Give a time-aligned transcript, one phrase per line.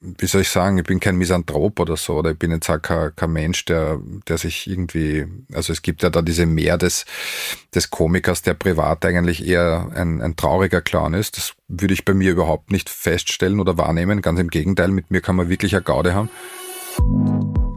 [0.00, 2.80] wie soll ich sagen, ich bin kein Misanthrop oder so, oder ich bin jetzt auch
[2.80, 7.04] kein, kein Mensch, der, der sich irgendwie, also es gibt ja da diese Mehr des,
[7.74, 11.36] des Komikers, der privat eigentlich eher ein, ein trauriger Clown ist.
[11.36, 14.22] Das würde ich bei mir überhaupt nicht feststellen oder wahrnehmen.
[14.22, 16.30] Ganz im Gegenteil, mit mir kann man wirklich eine Gaude haben.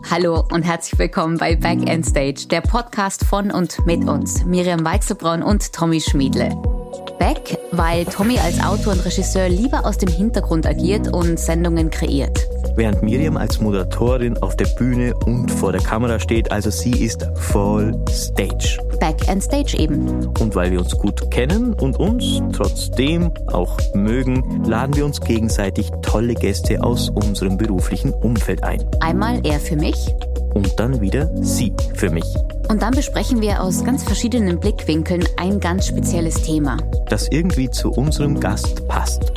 [0.09, 4.85] Hallo und herzlich willkommen bei Back End Stage, der Podcast von und mit uns, Miriam
[4.85, 6.72] Weichselbraun und Tommy Schmiedle.
[7.19, 12.47] Back, weil Tommy als Autor und Regisseur lieber aus dem Hintergrund agiert und Sendungen kreiert.
[12.75, 17.27] Während Miriam als Moderatorin auf der Bühne und vor der Kamera steht, also sie ist
[17.35, 18.79] voll Stage.
[18.99, 20.27] Back and Stage eben.
[20.39, 25.91] Und weil wir uns gut kennen und uns trotzdem auch mögen, laden wir uns gegenseitig
[26.01, 28.83] tolle Gäste aus unserem beruflichen Umfeld ein.
[29.01, 30.13] Einmal er für mich
[30.55, 32.25] und dann wieder sie für mich.
[32.69, 36.77] Und dann besprechen wir aus ganz verschiedenen Blickwinkeln ein ganz spezielles Thema.
[37.07, 39.31] Das irgendwie zu unserem Gast passt.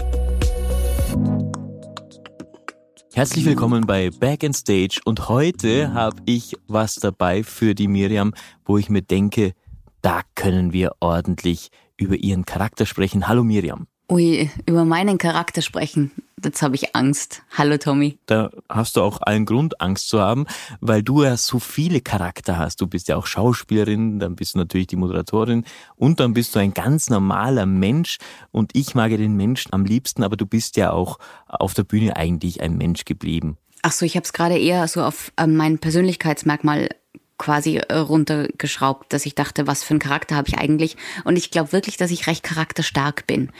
[3.16, 8.34] Herzlich willkommen bei Back in Stage und heute habe ich was dabei für die Miriam,
[8.66, 9.54] wo ich mir denke,
[10.02, 13.26] da können wir ordentlich über ihren Charakter sprechen.
[13.26, 13.86] Hallo Miriam.
[14.08, 16.12] Ui, über meinen Charakter sprechen.
[16.44, 17.42] Jetzt habe ich Angst.
[17.58, 18.18] Hallo Tommy.
[18.26, 20.46] Da hast du auch allen Grund, Angst zu haben,
[20.80, 22.80] weil du ja so viele Charakter hast.
[22.80, 25.64] Du bist ja auch Schauspielerin, dann bist du natürlich die Moderatorin
[25.96, 28.18] und dann bist du ein ganz normaler Mensch.
[28.52, 31.82] Und ich mag ja den Menschen am liebsten, aber du bist ja auch auf der
[31.82, 33.56] Bühne eigentlich ein Mensch geblieben.
[33.82, 36.90] Ach so, ich habe es gerade eher so auf äh, mein Persönlichkeitsmerkmal
[37.38, 40.96] quasi äh, runtergeschraubt, dass ich dachte, was für einen Charakter habe ich eigentlich?
[41.24, 43.50] Und ich glaube wirklich, dass ich recht charakterstark bin.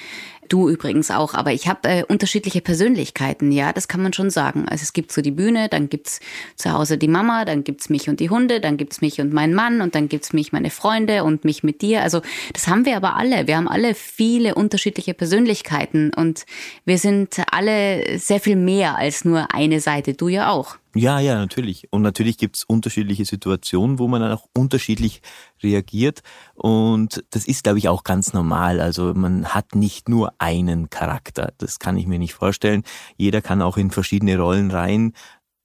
[0.48, 4.66] Du übrigens auch, aber ich habe äh, unterschiedliche Persönlichkeiten, ja, das kann man schon sagen.
[4.68, 6.20] Also es gibt so die Bühne, dann gibt's
[6.56, 9.54] zu Hause die Mama, dann gibt's mich und die Hunde, dann gibt's mich und meinen
[9.54, 12.02] Mann und dann gibt's mich, meine Freunde und mich mit dir.
[12.02, 12.22] Also
[12.52, 13.46] das haben wir aber alle.
[13.46, 16.46] Wir haben alle viele unterschiedliche Persönlichkeiten und
[16.84, 20.14] wir sind alle sehr viel mehr als nur eine Seite.
[20.14, 20.76] Du ja auch.
[20.96, 21.88] Ja, ja, natürlich.
[21.92, 25.20] Und natürlich gibt's unterschiedliche Situationen, wo man dann auch unterschiedlich
[25.62, 26.22] reagiert.
[26.54, 28.80] Und das ist, glaube ich, auch ganz normal.
[28.80, 31.52] Also man hat nicht nur einen Charakter.
[31.58, 32.82] Das kann ich mir nicht vorstellen.
[33.16, 35.12] Jeder kann auch in verschiedene Rollen rein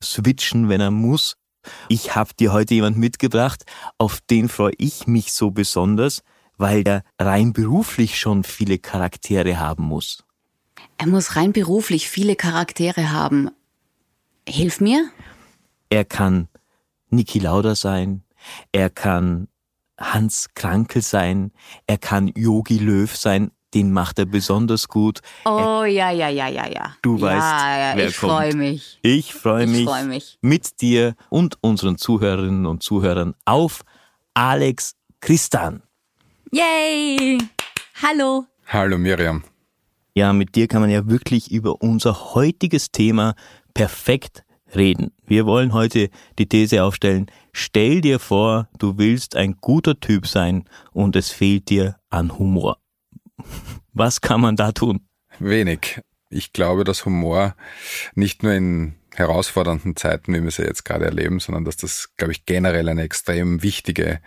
[0.04, 1.38] switchen, wenn er muss.
[1.88, 3.64] Ich habe dir heute jemand mitgebracht,
[3.98, 6.24] auf den freue ich mich so besonders,
[6.58, 10.24] weil er rein beruflich schon viele Charaktere haben muss.
[10.98, 13.50] Er muss rein beruflich viele Charaktere haben.
[14.48, 15.10] Hilf mir.
[15.92, 16.48] Er kann
[17.10, 18.24] Niki Lauda sein,
[18.72, 19.50] er kann
[20.00, 21.52] Hans Krankel sein,
[21.86, 25.20] er kann Yogi Löw sein, den macht er besonders gut.
[25.44, 26.96] Oh er, ja, ja, ja, ja, ja.
[27.02, 29.00] Du ja, weißt, ja, wer ich freue mich.
[29.02, 33.82] Ich freue mich, freu mich mit dir und unseren Zuhörerinnen und Zuhörern auf
[34.34, 35.84] Alex Christan.
[36.54, 37.38] Yay!
[38.02, 38.46] Hallo.
[38.66, 39.44] Hallo Miriam.
[40.14, 43.36] Ja, mit dir kann man ja wirklich über unser heutiges Thema
[43.74, 45.12] perfekt reden.
[45.26, 46.10] Wir wollen heute
[46.40, 51.70] die These aufstellen, stell dir vor, du willst ein guter Typ sein und es fehlt
[51.70, 52.78] dir an Humor.
[53.94, 55.08] Was kann man da tun?
[55.40, 56.02] Wenig.
[56.30, 57.56] Ich glaube, dass Humor
[58.16, 62.32] nicht nur in herausfordernden Zeiten, wie wir sie jetzt gerade erleben, sondern dass das, glaube
[62.32, 64.22] ich, generell eine extrem wichtige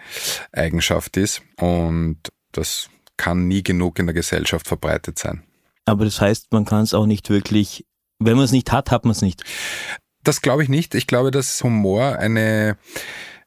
[0.53, 2.19] Eigenschaft ist und
[2.53, 5.43] das kann nie genug in der Gesellschaft verbreitet sein.
[5.87, 7.87] Aber das heißt, man kann es auch nicht wirklich,
[8.19, 9.45] wenn man es nicht hat, hat man es nicht.
[10.25, 10.95] Das glaube ich nicht.
[10.95, 12.77] Ich glaube, dass Humor eine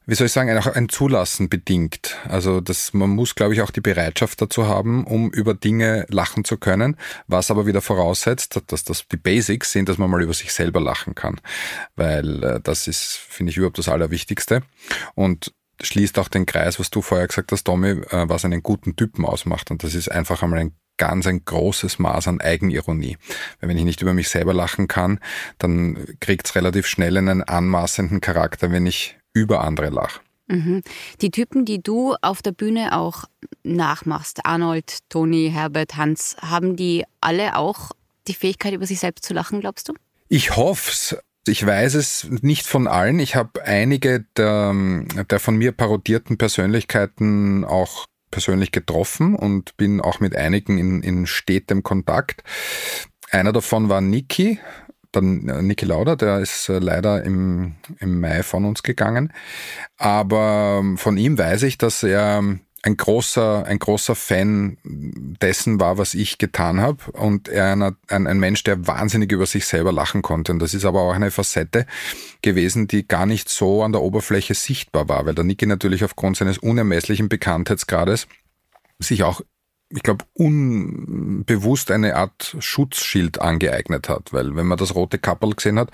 [0.08, 2.16] wie soll ich sagen, auch ein Zulassen bedingt.
[2.26, 6.46] Also das, man muss, glaube ich, auch die Bereitschaft dazu haben, um über Dinge lachen
[6.46, 6.96] zu können,
[7.26, 10.80] was aber wieder voraussetzt, dass das die Basics sind, dass man mal über sich selber
[10.80, 11.42] lachen kann.
[11.94, 14.62] Weil äh, das ist, finde ich, überhaupt das Allerwichtigste.
[15.14, 15.52] Und
[15.82, 19.26] schließt auch den Kreis, was du vorher gesagt hast, Tommy, äh, was einen guten Typen
[19.26, 19.70] ausmacht.
[19.70, 23.16] Und das ist einfach einmal ein ganz ein großes Maß an Eigenironie.
[23.60, 25.18] Weil wenn ich nicht über mich selber lachen kann,
[25.58, 30.20] dann kriegt es relativ schnell einen anmaßenden Charakter, wenn ich über andere lache.
[30.48, 30.82] Mhm.
[31.20, 33.24] Die Typen, die du auf der Bühne auch
[33.62, 37.92] nachmachst, Arnold, Toni, Herbert, Hans, haben die alle auch
[38.26, 39.94] die Fähigkeit, über sich selbst zu lachen, glaubst du?
[40.28, 41.16] Ich hoffe es.
[41.46, 43.20] Ich weiß es nicht von allen.
[43.20, 44.74] Ich habe einige der,
[45.30, 51.26] der von mir parodierten Persönlichkeiten auch persönlich getroffen und bin auch mit einigen in, in
[51.26, 52.42] stetem Kontakt.
[53.30, 54.58] Einer davon war Niki,
[55.12, 59.32] dann äh, Niki Lauda, der ist äh, leider im, im Mai von uns gegangen.
[59.96, 62.42] Aber ähm, von ihm weiß ich, dass er
[62.88, 67.10] ein großer, ein großer Fan dessen war, was ich getan habe.
[67.12, 70.52] Und er ein, ein, Mensch, der wahnsinnig über sich selber lachen konnte.
[70.52, 71.86] Und das ist aber auch eine Facette
[72.42, 76.36] gewesen, die gar nicht so an der Oberfläche sichtbar war, weil der Niki natürlich aufgrund
[76.36, 78.26] seines unermesslichen Bekanntheitsgrades
[78.98, 79.42] sich auch
[79.90, 84.34] ich glaube, unbewusst eine Art Schutzschild angeeignet hat.
[84.34, 85.90] Weil wenn man das rote Kappel gesehen hat,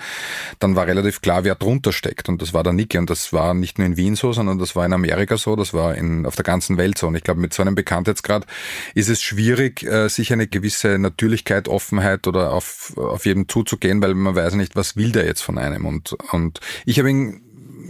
[0.59, 2.29] dann war relativ klar, wer drunter steckt.
[2.29, 2.99] Und das war der Niki.
[2.99, 5.73] Und das war nicht nur in Wien so, sondern das war in Amerika so, das
[5.75, 7.07] war in, auf der ganzen Welt so.
[7.07, 8.47] Und ich glaube, mit so einem Bekanntheitsgrad
[8.95, 14.15] ist es schwierig, äh, sich eine gewisse Natürlichkeit, Offenheit oder auf, auf jeden zuzugehen, weil
[14.15, 15.87] man weiß nicht, was will der jetzt von einem.
[15.87, 17.43] Und, und ich habe ihn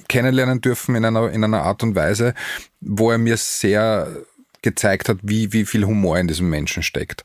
[0.09, 2.35] kennenlernen dürfen in einer, in einer Art und Weise,
[2.81, 4.25] wo er mir sehr
[4.65, 7.23] gezeigt hat, wie, wie viel Humor in diesem Menschen steckt.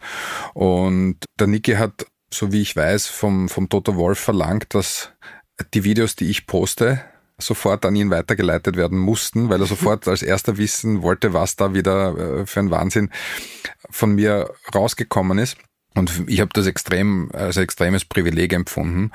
[0.54, 5.12] Und der Niki hat, so wie ich weiß, vom, vom Toto Wolf verlangt, dass
[5.74, 7.02] die Videos, die ich poste,
[7.40, 11.74] sofort an ihn weitergeleitet werden mussten, weil er sofort als erster wissen wollte, was da
[11.74, 13.10] wieder äh, für ein Wahnsinn
[13.90, 15.58] von mir rausgekommen ist.
[15.96, 19.12] Und ich habe das extrem als extremes Privileg empfunden,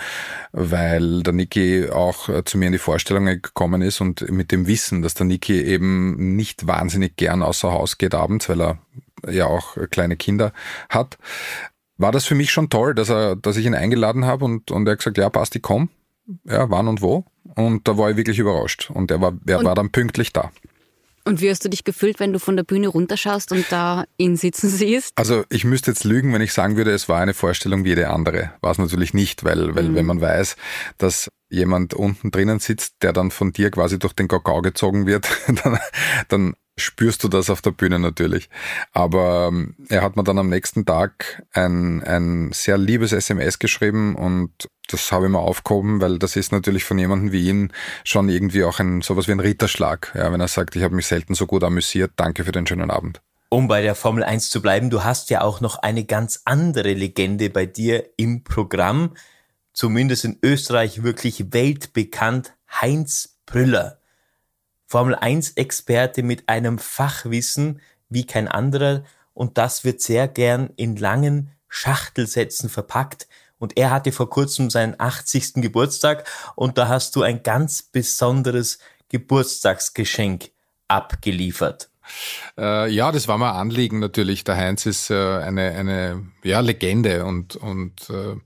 [0.53, 4.67] weil der Niki auch äh, zu mir in die Vorstellungen gekommen ist und mit dem
[4.67, 8.79] Wissen, dass der Niki eben nicht wahnsinnig gern außer Haus geht abends, weil er
[9.31, 10.53] ja auch kleine Kinder
[10.89, 11.17] hat,
[11.97, 14.87] war das für mich schon toll, dass er, dass ich ihn eingeladen habe und, und
[14.87, 15.89] er hat gesagt, ja, passt, ich komm.
[16.45, 17.25] Ja, wann und wo.
[17.55, 18.91] Und da war ich wirklich überrascht.
[18.91, 20.51] Und er war, er war dann pünktlich da.
[21.27, 24.37] Und wie hast du dich gefühlt, wenn du von der Bühne runterschaust und da ihn
[24.37, 25.13] sitzen siehst?
[25.17, 28.11] Also ich müsste jetzt lügen, wenn ich sagen würde, es war eine Vorstellung wie jede
[28.11, 28.53] andere.
[28.61, 29.95] War es natürlich nicht, weil, weil mhm.
[29.95, 30.57] wenn man weiß,
[30.99, 35.27] dass jemand unten drinnen sitzt, der dann von dir quasi durch den Kakao gezogen wird,
[35.65, 35.79] dann,
[36.29, 38.49] dann spürst du das auf der Bühne natürlich.
[38.93, 44.17] Aber ähm, er hat mir dann am nächsten Tag ein, ein sehr liebes SMS geschrieben
[44.17, 44.51] und
[44.89, 47.73] das habe ich mir aufgehoben, weil das ist natürlich von jemandem wie ihn
[48.05, 50.13] schon irgendwie auch ein sowas wie ein Ritterschlag.
[50.15, 52.91] Ja, wenn er sagt, ich habe mich selten so gut amüsiert, danke für den schönen
[52.91, 53.21] Abend.
[53.49, 56.93] Um bei der Formel 1 zu bleiben, du hast ja auch noch eine ganz andere
[56.93, 59.15] Legende bei dir im Programm,
[59.73, 64.01] zumindest in Österreich wirklich weltbekannt, Heinz Brüller.
[64.87, 70.97] Formel 1 Experte mit einem Fachwissen wie kein anderer und das wird sehr gern in
[70.97, 73.27] langen Schachtelsätzen verpackt.
[73.59, 75.55] Und er hatte vor kurzem seinen 80.
[75.55, 78.79] Geburtstag und da hast du ein ganz besonderes
[79.09, 80.51] Geburtstagsgeschenk
[80.89, 81.89] abgeliefert.
[82.59, 84.45] Äh, ja, das war mal Anliegen natürlich.
[84.45, 88.37] Der Heinz ist äh, eine, eine ja, Legende und, und äh,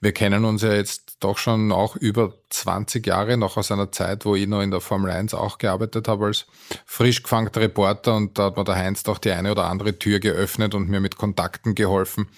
[0.00, 4.24] wir kennen uns ja jetzt doch schon auch über 20 Jahre, noch aus einer Zeit,
[4.24, 6.46] wo ich noch in der Formel 1 auch gearbeitet habe als
[6.86, 8.16] frisch gefangter Reporter.
[8.16, 11.00] Und da hat mir der Heinz doch die eine oder andere Tür geöffnet und mir
[11.00, 12.28] mit Kontakten geholfen.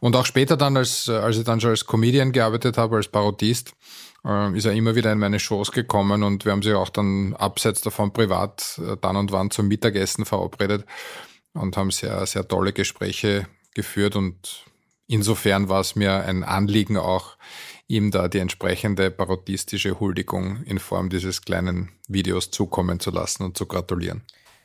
[0.00, 3.72] Und auch später dann, als, als ich dann schon als Comedian gearbeitet habe, als Parodist,
[4.24, 6.22] äh, ist er immer wieder in meine Shows gekommen.
[6.22, 10.24] Und wir haben sich auch dann abseits davon privat äh, dann und wann zum Mittagessen
[10.24, 10.84] verabredet
[11.54, 14.16] und haben sehr, sehr tolle Gespräche geführt.
[14.16, 14.64] Und
[15.06, 17.36] insofern war es mir ein Anliegen auch,
[17.86, 23.56] ihm da die entsprechende parodistische Huldigung in Form dieses kleinen Videos zukommen zu lassen und
[23.56, 24.22] zu gratulieren.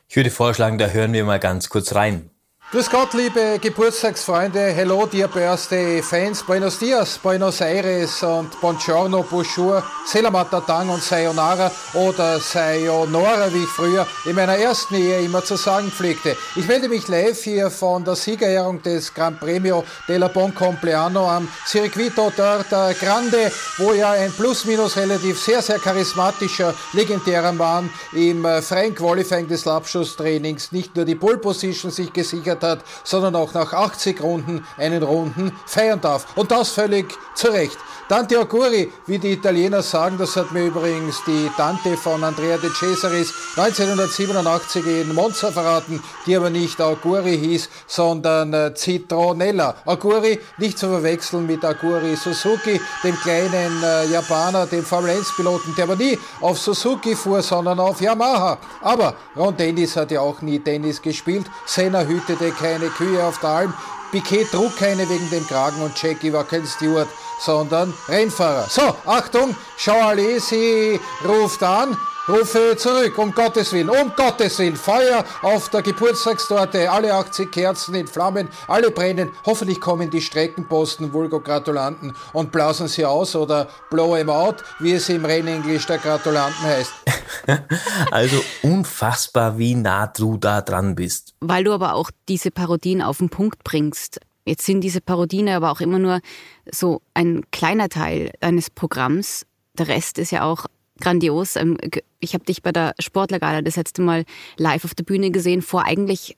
[0.08, 2.32] Ich würde vorschlagen, da hören wir mal ganz kurz rein.
[2.72, 9.82] Grüß Gott, liebe Geburtstagsfreunde, hello dear birthday fans, buenos dias, buenos aires und buongiorno, bonjour,
[10.06, 15.90] selamat und sayonara oder sayonara, wie ich früher in meiner ersten Ehe immer zu sagen
[15.90, 16.38] pflegte.
[16.56, 21.48] Ich melde mich live hier von der Siegerehrung des Gran Premio della Bon Compleanno am
[21.66, 28.62] Circuito d'Orta Grande, wo ja ein plus-minus relativ sehr, sehr charismatischer, legendärer Mann im äh,
[28.62, 33.54] freien Qualifying des Labschusstrainings nicht nur die Pole Position sich gesichert gefeiert hat, sondern auch
[33.54, 36.26] nach 80 Runden einen Runden feiern darf.
[36.36, 37.78] Und das völlig zu Recht.
[38.10, 42.72] Tante Auguri, wie die Italiener sagen, das hat mir übrigens die Tante von Andrea de
[42.72, 49.76] Cesaris 1987 in Monza verraten, die aber nicht Auguri hieß, sondern äh, Citronella.
[49.86, 55.76] Auguri nicht zu verwechseln mit Aguri Suzuki, dem kleinen äh, Japaner, dem Formel 1 Piloten,
[55.76, 58.58] der aber nie auf Suzuki fuhr, sondern auf Yamaha.
[58.82, 61.46] Aber Ron Dennis hat ja auch nie Tennis gespielt.
[61.68, 63.74] Senna hütete keine Kühe auf der Alm.
[64.12, 67.08] Piquet trug keine wegen dem Kragen und Jackie war kein Steward,
[67.40, 68.68] sondern Rennfahrer.
[68.70, 71.98] So, Achtung, sie ruft an,
[72.30, 77.96] rufe zurück, um Gottes Willen, um Gottes Willen, Feuer auf der Geburtstagstorte, alle 80 Kerzen
[77.96, 84.16] in Flammen, alle brennen, hoffentlich kommen die Streckenposten, Vulgo-Gratulanten und blasen sie aus oder blow
[84.16, 86.94] em out, wie es im Rennenglisch der Gratulanten heißt.
[88.12, 91.34] also unfassbar, wie nah du da dran bist.
[91.40, 94.20] Weil du aber auch diese Parodien auf den Punkt bringst.
[94.46, 96.22] Jetzt sind diese Parodien aber auch immer nur
[96.74, 99.46] so ein kleiner Teil deines Programms.
[99.78, 100.66] Der Rest ist ja auch
[101.00, 101.56] grandios.
[101.56, 101.78] Ähm,
[102.20, 104.26] ich habe dich bei der Sportlergala das letzte Mal
[104.58, 106.38] live auf der Bühne gesehen, vor eigentlich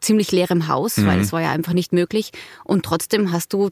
[0.00, 1.06] ziemlich leerem Haus, mhm.
[1.06, 2.30] weil es war ja einfach nicht möglich.
[2.64, 3.70] Und trotzdem hast du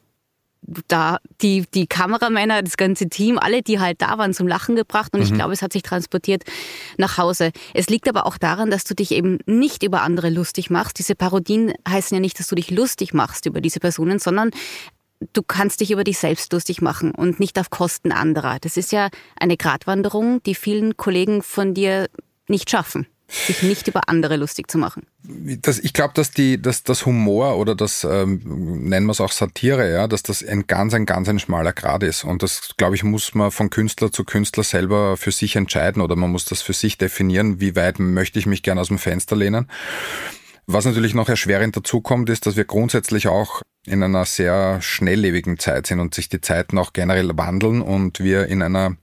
[0.88, 5.12] da die, die Kameramänner, das ganze Team, alle, die halt da waren, zum Lachen gebracht
[5.12, 5.26] und mhm.
[5.26, 6.44] ich glaube, es hat sich transportiert
[6.96, 7.50] nach Hause.
[7.74, 10.98] Es liegt aber auch daran, dass du dich eben nicht über andere lustig machst.
[10.98, 14.50] Diese Parodien heißen ja nicht, dass du dich lustig machst über diese Personen, sondern
[15.32, 18.58] du kannst dich über dich selbst lustig machen und nicht auf Kosten anderer.
[18.60, 22.08] Das ist ja eine Gratwanderung, die vielen Kollegen von dir
[22.48, 25.06] nicht schaffen sich nicht über andere lustig zu machen.
[25.22, 28.40] Das, ich glaube, dass dass das Humor oder das ähm,
[28.88, 32.02] nennen wir es auch Satire, ja, dass das ein ganz, ein ganz ein schmaler Grad
[32.02, 32.24] ist.
[32.24, 36.16] Und das, glaube ich, muss man von Künstler zu Künstler selber für sich entscheiden oder
[36.16, 39.36] man muss das für sich definieren, wie weit möchte ich mich gerne aus dem Fenster
[39.36, 39.70] lehnen.
[40.66, 45.58] Was natürlich noch erschwerend dazu kommt, ist, dass wir grundsätzlich auch in einer sehr schnelllebigen
[45.58, 48.96] Zeit sind und sich die Zeiten auch generell wandeln und wir in einer,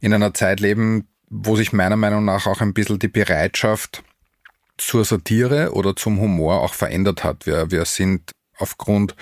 [0.00, 4.02] in einer Zeit leben, wo sich meiner Meinung nach auch ein bisschen die Bereitschaft
[4.78, 7.46] zur Satire oder zum Humor auch verändert hat.
[7.46, 9.14] Wir, wir sind aufgrund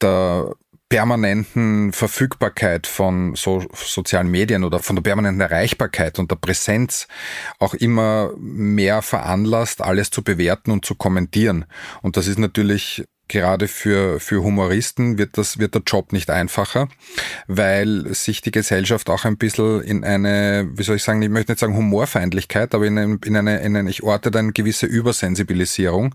[0.00, 0.54] der
[0.88, 7.08] permanenten Verfügbarkeit von so sozialen Medien oder von der permanenten Erreichbarkeit und der Präsenz
[7.58, 11.66] auch immer mehr veranlasst, alles zu bewerten und zu kommentieren.
[12.00, 16.88] Und das ist natürlich gerade für, für Humoristen wird das, wird der Job nicht einfacher,
[17.46, 21.52] weil sich die Gesellschaft auch ein bisschen in eine, wie soll ich sagen, ich möchte
[21.52, 24.86] nicht sagen Humorfeindlichkeit, aber in, eine, in eine, in eine ich orte da eine gewisse
[24.86, 26.14] Übersensibilisierung.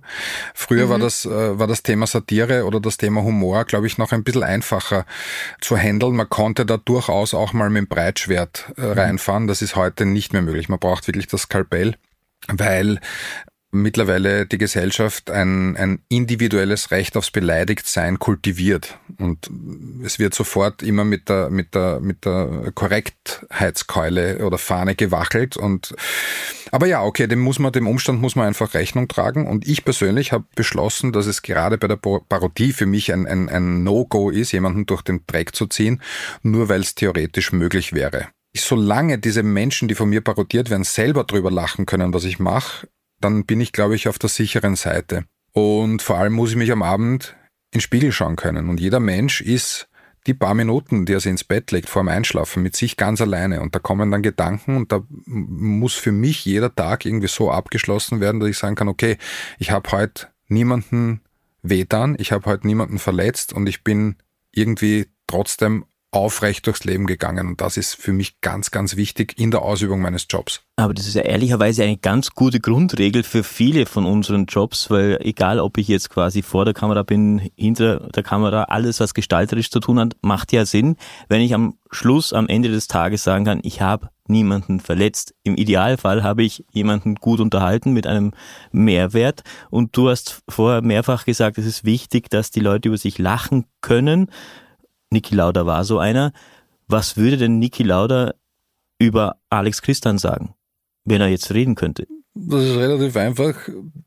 [0.54, 0.90] Früher mhm.
[0.90, 4.24] war das, äh, war das Thema Satire oder das Thema Humor, glaube ich, noch ein
[4.24, 5.06] bisschen einfacher
[5.62, 6.16] zu handeln.
[6.16, 8.92] Man konnte da durchaus auch mal mit dem Breitschwert äh, mhm.
[8.92, 9.48] reinfahren.
[9.48, 10.70] Das ist heute nicht mehr möglich.
[10.70, 11.96] Man braucht wirklich das Skalpell
[12.48, 13.00] weil
[13.74, 19.00] mittlerweile die Gesellschaft ein, ein individuelles Recht aufs Beleidigtsein kultiviert.
[19.18, 19.50] Und
[20.04, 25.58] es wird sofort immer mit der, mit der, mit der Korrektheitskeule oder Fahne gewachelt.
[25.58, 25.96] Und,
[26.72, 29.48] aber ja, okay, dem muss man, dem Umstand muss man einfach Rechnung tragen.
[29.48, 33.50] Und ich persönlich habe beschlossen, dass es gerade bei der Parodie für mich ein, ein,
[33.50, 36.02] ein No-Go ist, jemanden durch den Dreck zu ziehen,
[36.44, 41.24] nur weil es theoretisch möglich wäre solange diese Menschen, die von mir parodiert werden, selber
[41.24, 42.88] drüber lachen können, was ich mache,
[43.24, 45.26] dann bin ich, glaube ich, auf der sicheren Seite.
[45.52, 47.36] Und vor allem muss ich mich am Abend
[47.72, 48.70] in den Spiegel schauen können.
[48.70, 49.88] Und jeder Mensch ist
[50.26, 53.22] die paar Minuten, die er sich ins Bett legt, vor dem Einschlafen, mit sich ganz
[53.22, 53.62] alleine.
[53.62, 58.20] Und da kommen dann Gedanken und da muss für mich jeder Tag irgendwie so abgeschlossen
[58.20, 59.18] werden, dass ich sagen kann, okay,
[59.60, 61.22] ich habe heute niemanden
[61.62, 64.16] wehtan, ich habe heute niemanden verletzt und ich bin
[64.52, 67.48] irgendwie trotzdem aufrecht durchs Leben gegangen.
[67.48, 70.62] Und das ist für mich ganz, ganz wichtig in der Ausübung meines Jobs.
[70.76, 75.20] Aber das ist ja ehrlicherweise eine ganz gute Grundregel für viele von unseren Jobs, weil
[75.22, 79.72] egal, ob ich jetzt quasi vor der Kamera bin, hinter der Kamera, alles, was gestalterisch
[79.72, 80.98] zu tun hat, macht ja Sinn,
[81.30, 85.34] wenn ich am Schluss, am Ende des Tages sagen kann, ich habe niemanden verletzt.
[85.44, 88.32] Im Idealfall habe ich jemanden gut unterhalten mit einem
[88.72, 89.44] Mehrwert.
[89.70, 93.66] Und du hast vorher mehrfach gesagt, es ist wichtig, dass die Leute über sich lachen
[93.82, 94.30] können.
[95.14, 96.34] Niki Lauda war so einer.
[96.88, 98.34] Was würde denn Niki Lauda
[99.00, 100.54] über Alex Christian sagen,
[101.06, 102.08] wenn er jetzt reden könnte?
[102.36, 103.56] Das ist relativ einfach.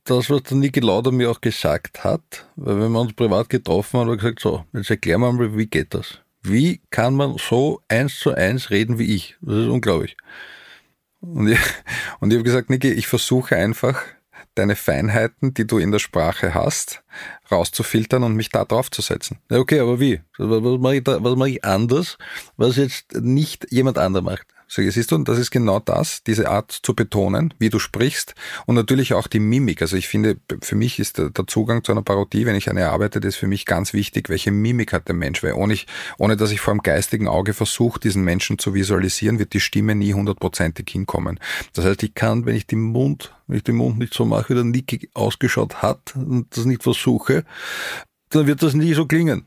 [0.05, 4.01] Das, was der Niki Lauda mir auch gesagt hat, weil wenn wir uns privat getroffen
[4.01, 6.19] haben, hat er gesagt, so, jetzt erklär mal, wie geht das?
[6.43, 9.37] Wie kann man so eins zu eins reden wie ich?
[9.41, 10.17] Das ist unglaublich.
[11.21, 11.59] Und ich,
[12.21, 14.03] und ich habe gesagt, Niki, ich versuche einfach,
[14.59, 17.03] deine Feinheiten, die du in der Sprache hast,
[17.51, 19.39] rauszufiltern und mich da drauf zu setzen.
[19.51, 20.21] Okay, aber wie?
[20.39, 22.19] Was mache ich, da, was mache ich anders,
[22.57, 24.47] was jetzt nicht jemand anderer macht?
[24.69, 28.35] So, siehst du, und das ist genau das, diese Art zu betonen, wie du sprichst
[28.67, 29.81] und natürlich auch die Mimik.
[29.81, 33.21] Also ich finde, für mich ist der, Zugang zu einer Parodie, wenn ich eine arbeite,
[33.21, 35.87] das ist für mich ganz wichtig, welche Mimik hat der Mensch, weil ohne, ich,
[36.19, 39.95] ohne dass ich vor dem geistigen Auge versuche, diesen Menschen zu visualisieren, wird die Stimme
[39.95, 41.39] nie hundertprozentig hinkommen.
[41.75, 44.49] Das heißt, ich kann, wenn ich den Mund, wenn ich den Mund nicht so mache,
[44.49, 47.45] wie der Niki ausgeschaut hat und das nicht versuche,
[48.31, 49.47] dann wird das nie so klingen.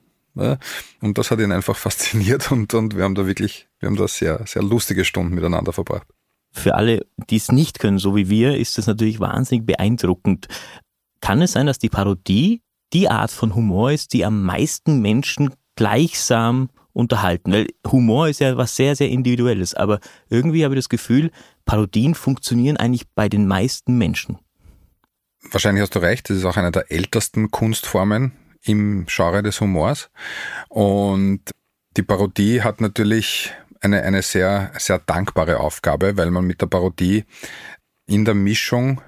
[1.02, 4.08] Und das hat ihn einfach fasziniert und, und wir haben da wirklich, wir haben da
[4.08, 6.08] sehr, sehr lustige Stunden miteinander verbracht.
[6.52, 10.48] Für alle, die es nicht können, so wie wir, ist das natürlich wahnsinnig beeindruckend.
[11.22, 12.62] Kann es sein, dass die Parodie
[12.94, 17.52] die Art von Humor ist, die am meisten Menschen gleichsam unterhalten?
[17.52, 21.32] Weil Humor ist ja was sehr, sehr Individuelles, aber irgendwie habe ich das Gefühl,
[21.66, 24.40] Parodien funktionieren eigentlich bei den meisten Menschen.
[25.52, 28.34] Wahrscheinlich hast du recht, das ist auch eine der ältesten Kunstformen,
[28.64, 30.10] im Genre des Humors.
[30.68, 31.42] Und
[31.98, 37.26] die Parodie hat natürlich eine, eine sehr, sehr dankbare Aufgabe, weil man mit der Parodie
[38.06, 39.02] in der Mischung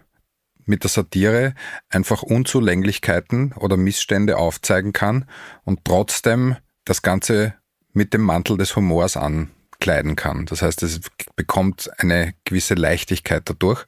[0.66, 1.54] mit der Satire
[1.90, 5.26] einfach Unzulänglichkeiten oder Missstände aufzeigen kann
[5.64, 7.56] und trotzdem das Ganze
[7.94, 10.46] mit dem Mantel des Humors ankleiden kann.
[10.46, 11.02] Das heißt, es
[11.36, 13.86] bekommt eine gewisse Leichtigkeit dadurch,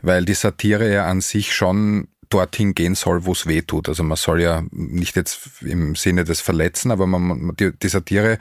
[0.00, 3.88] weil die Satire ja an sich schon dorthin gehen soll, wo es weh tut.
[3.88, 8.38] Also man soll ja nicht jetzt im Sinne des Verletzen, aber man, die, die Satire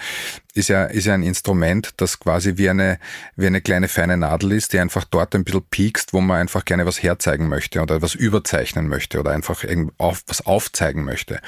[0.54, 3.00] ist ja, ist ja ein Instrument, das quasi wie eine,
[3.36, 6.66] wie eine kleine feine Nadel ist, die einfach dort ein bisschen piekst, wo man einfach
[6.66, 9.64] gerne was herzeigen möchte oder was überzeichnen möchte oder einfach
[9.98, 11.42] auf, was aufzeigen möchte.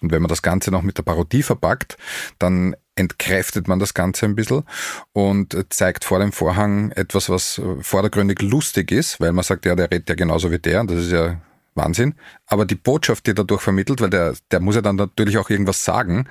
[0.00, 1.96] Und wenn man das Ganze noch mit der Parodie verpackt,
[2.38, 4.64] dann entkräftet man das Ganze ein bisschen
[5.12, 9.90] und zeigt vor dem Vorhang etwas, was vordergründig lustig ist, weil man sagt, ja, der
[9.90, 11.40] redet ja genauso wie der und das ist ja
[11.78, 12.14] Wahnsinn.
[12.46, 15.84] Aber die Botschaft, die dadurch vermittelt, weil der, der muss ja dann natürlich auch irgendwas
[15.84, 16.28] sagen.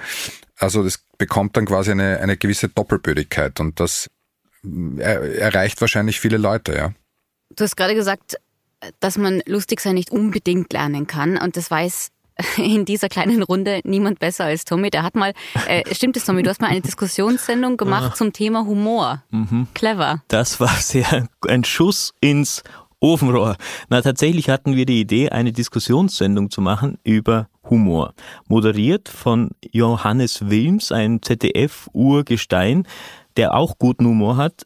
[0.60, 4.08] Also das bekommt dann quasi eine, eine gewisse Doppelbödigkeit und das
[4.98, 6.94] er, erreicht wahrscheinlich viele Leute, ja.
[7.56, 8.36] Du hast gerade gesagt,
[9.00, 12.12] dass man lustig sein nicht unbedingt lernen kann und das weiß
[12.58, 14.90] in dieser kleinen Runde niemand besser als Tommy.
[14.90, 15.34] Der hat mal,
[15.68, 18.16] äh, stimmt es Tommy, du hast mal eine Diskussionssendung gemacht ah.
[18.16, 19.24] zum Thema Humor.
[19.32, 19.68] Mhm.
[19.74, 20.22] Clever.
[20.28, 22.64] Das war sehr ein Schuss ins
[23.00, 23.58] Ofenrohr.
[23.90, 28.14] Na, tatsächlich hatten wir die Idee, eine Diskussionssendung zu machen über Humor.
[28.48, 32.88] Moderiert von Johannes Wilms, ein ZDF-Urgestein,
[33.36, 34.66] der auch guten Humor hat.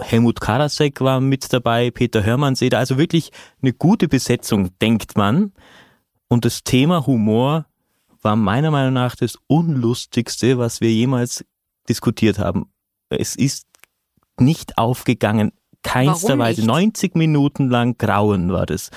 [0.00, 3.30] Helmut Karasek war mit dabei, Peter Hörmannseder, also wirklich
[3.62, 5.52] eine gute Besetzung, denkt man.
[6.28, 7.66] Und das Thema Humor
[8.20, 11.44] war meiner Meinung nach das unlustigste, was wir jemals
[11.88, 12.66] diskutiert haben.
[13.08, 13.66] Es ist
[14.38, 15.52] nicht aufgegangen,
[15.82, 16.64] keinster Weise.
[16.64, 18.90] 90 Minuten lang Grauen war das.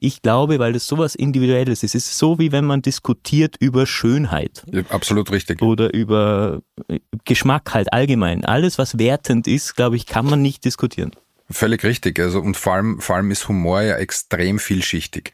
[0.00, 1.96] Ich glaube, weil das sowas Individuelles ist.
[1.96, 4.62] Es ist so, wie wenn man diskutiert über Schönheit.
[4.70, 5.60] Ja, absolut richtig.
[5.60, 8.44] Oder über äh, Geschmack halt allgemein.
[8.44, 11.10] Alles, was wertend ist, glaube ich, kann man nicht diskutieren.
[11.50, 12.20] Völlig richtig.
[12.20, 15.32] Also, und vor allem, vor allem ist Humor ja extrem vielschichtig.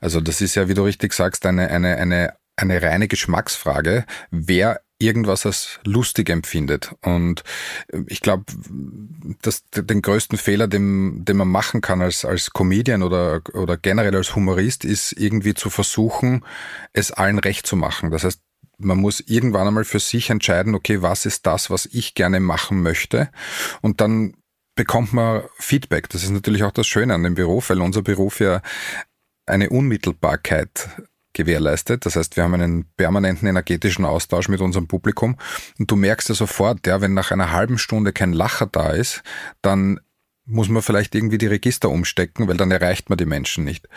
[0.00, 4.06] Also, das ist ja, wie du richtig sagst, eine, eine, eine, eine reine Geschmacksfrage.
[4.30, 6.94] Wer irgendwas als lustig empfindet.
[7.02, 7.44] Und
[8.06, 8.44] ich glaube,
[9.42, 14.16] dass den größten Fehler, den, den man machen kann als, als Comedian oder, oder generell
[14.16, 16.44] als Humorist, ist irgendwie zu versuchen,
[16.92, 18.10] es allen recht zu machen.
[18.10, 18.40] Das heißt,
[18.78, 22.82] man muss irgendwann einmal für sich entscheiden, okay, was ist das, was ich gerne machen
[22.82, 23.30] möchte?
[23.80, 24.34] Und dann
[24.74, 26.08] bekommt man Feedback.
[26.08, 28.62] Das ist natürlich auch das Schöne an dem Beruf, weil unser Beruf ja
[29.46, 30.88] eine Unmittelbarkeit
[31.38, 32.04] gewährleistet.
[32.04, 35.36] Das heißt, wir haben einen permanenten energetischen Austausch mit unserem Publikum
[35.78, 39.22] und du merkst ja sofort, ja, wenn nach einer halben Stunde kein Lacher da ist,
[39.62, 40.00] dann
[40.44, 43.88] muss man vielleicht irgendwie die Register umstecken, weil dann erreicht man die Menschen nicht.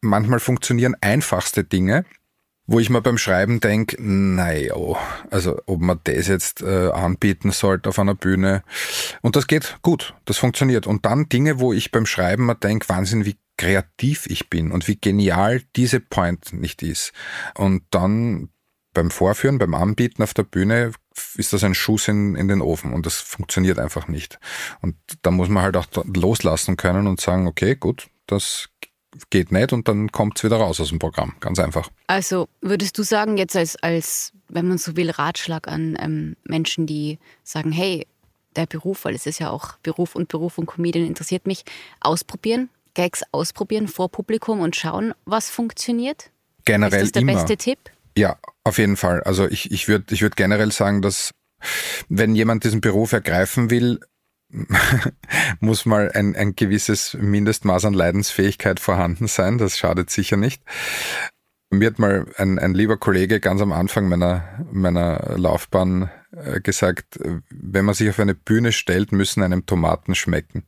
[0.00, 2.04] Manchmal funktionieren einfachste Dinge,
[2.66, 4.74] wo ich mir beim Schreiben denke, naja,
[5.30, 8.62] also ob man das jetzt äh, anbieten sollte auf einer Bühne.
[9.22, 10.86] Und das geht gut, das funktioniert.
[10.86, 14.88] Und dann Dinge, wo ich beim Schreiben mir denke, Wahnsinn, wie kreativ ich bin und
[14.88, 17.12] wie genial diese Point nicht ist.
[17.54, 18.48] Und dann
[18.94, 20.92] beim Vorführen, beim Anbieten auf der Bühne
[21.34, 24.38] ist das ein Schuss in, in den Ofen und das funktioniert einfach nicht.
[24.80, 28.70] Und da muss man halt auch loslassen können und sagen, okay, gut, das
[29.30, 31.34] geht nicht und dann kommt es wieder raus aus dem Programm.
[31.40, 31.90] Ganz einfach.
[32.06, 36.86] Also würdest du sagen, jetzt als, als wenn man so will, Ratschlag an ähm, Menschen,
[36.86, 38.06] die sagen, hey,
[38.56, 41.64] der Beruf, weil es ist ja auch Beruf und Beruf und Comedian interessiert mich,
[42.00, 46.30] ausprobieren, Gags ausprobieren vor Publikum und schauen, was funktioniert?
[46.64, 47.34] Generell ist das der immer.
[47.34, 47.78] beste Tipp?
[48.16, 49.22] Ja, auf jeden Fall.
[49.22, 51.32] Also ich, ich würde ich würd generell sagen, dass
[52.08, 54.00] wenn jemand diesen Beruf ergreifen will,
[55.60, 59.58] muss mal ein, ein gewisses Mindestmaß an Leidensfähigkeit vorhanden sein.
[59.58, 60.62] Das schadet sicher nicht.
[61.70, 66.10] Mir hat mal ein, ein lieber Kollege ganz am Anfang meiner, meiner Laufbahn
[66.62, 67.18] gesagt,
[67.50, 70.64] wenn man sich auf eine Bühne stellt, müssen einem Tomaten schmecken.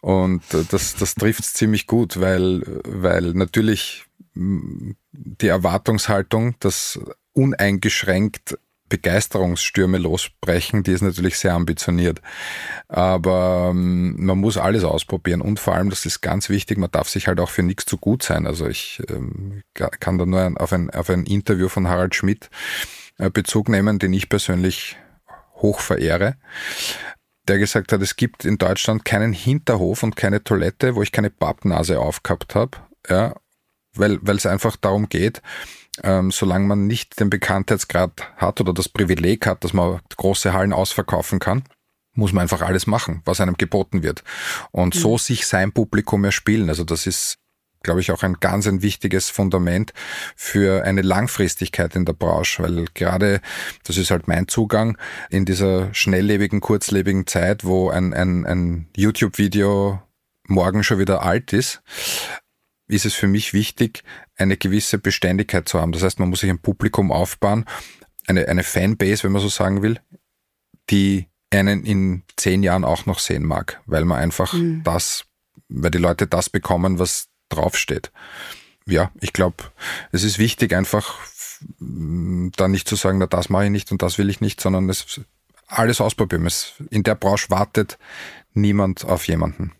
[0.00, 7.00] Und das, das trifft es ziemlich gut, weil, weil natürlich die Erwartungshaltung, dass
[7.32, 12.22] uneingeschränkt Begeisterungsstürme losbrechen, die ist natürlich sehr ambitioniert.
[12.88, 17.08] Aber ähm, man muss alles ausprobieren und vor allem, das ist ganz wichtig, man darf
[17.08, 18.46] sich halt auch für nichts zu gut sein.
[18.46, 22.97] Also ich ähm, kann da nur auf ein, auf ein Interview von Harald Schmidt äh,
[23.18, 24.96] Bezug nehmen, den ich persönlich
[25.54, 26.36] hoch verehre
[27.48, 31.30] der gesagt hat, es gibt in Deutschland keinen Hinterhof und keine Toilette, wo ich keine
[31.30, 32.78] Pappnase aufgehabt habe,
[33.08, 33.34] ja,
[33.94, 35.42] weil weil es einfach darum geht,
[36.02, 40.72] ähm, solange man nicht den Bekanntheitsgrad hat oder das Privileg hat, dass man große Hallen
[40.72, 41.64] ausverkaufen kann,
[42.12, 44.22] muss man einfach alles machen, was einem geboten wird.
[44.70, 45.00] Und mhm.
[45.00, 46.68] so sich sein Publikum erspielen.
[46.68, 47.38] Also das ist,
[47.82, 49.92] glaube ich, auch ein ganz ein wichtiges Fundament
[50.36, 53.40] für eine Langfristigkeit in der Branche, weil gerade,
[53.84, 54.98] das ist halt mein Zugang,
[55.30, 60.02] in dieser schnelllebigen, kurzlebigen Zeit, wo ein, ein, ein YouTube-Video
[60.46, 61.82] morgen schon wieder alt ist,
[62.88, 64.02] ist es für mich wichtig,
[64.36, 65.92] eine gewisse Beständigkeit zu haben.
[65.92, 67.64] Das heißt, man muss sich ein Publikum aufbauen,
[68.26, 70.00] eine, eine Fanbase, wenn man so sagen will,
[70.90, 74.82] die einen in zehn Jahren auch noch sehen mag, weil man einfach mhm.
[74.84, 75.26] das,
[75.68, 78.12] weil die Leute das bekommen, was draufsteht.
[78.86, 79.64] ja, ich glaube,
[80.12, 81.18] es ist wichtig, einfach
[81.80, 84.88] da nicht zu sagen, na, das mache ich nicht und das will ich nicht, sondern
[84.88, 85.20] es
[85.66, 86.46] alles ausprobieren.
[86.46, 87.98] Es, in der Branche wartet
[88.54, 89.72] niemand auf jemanden.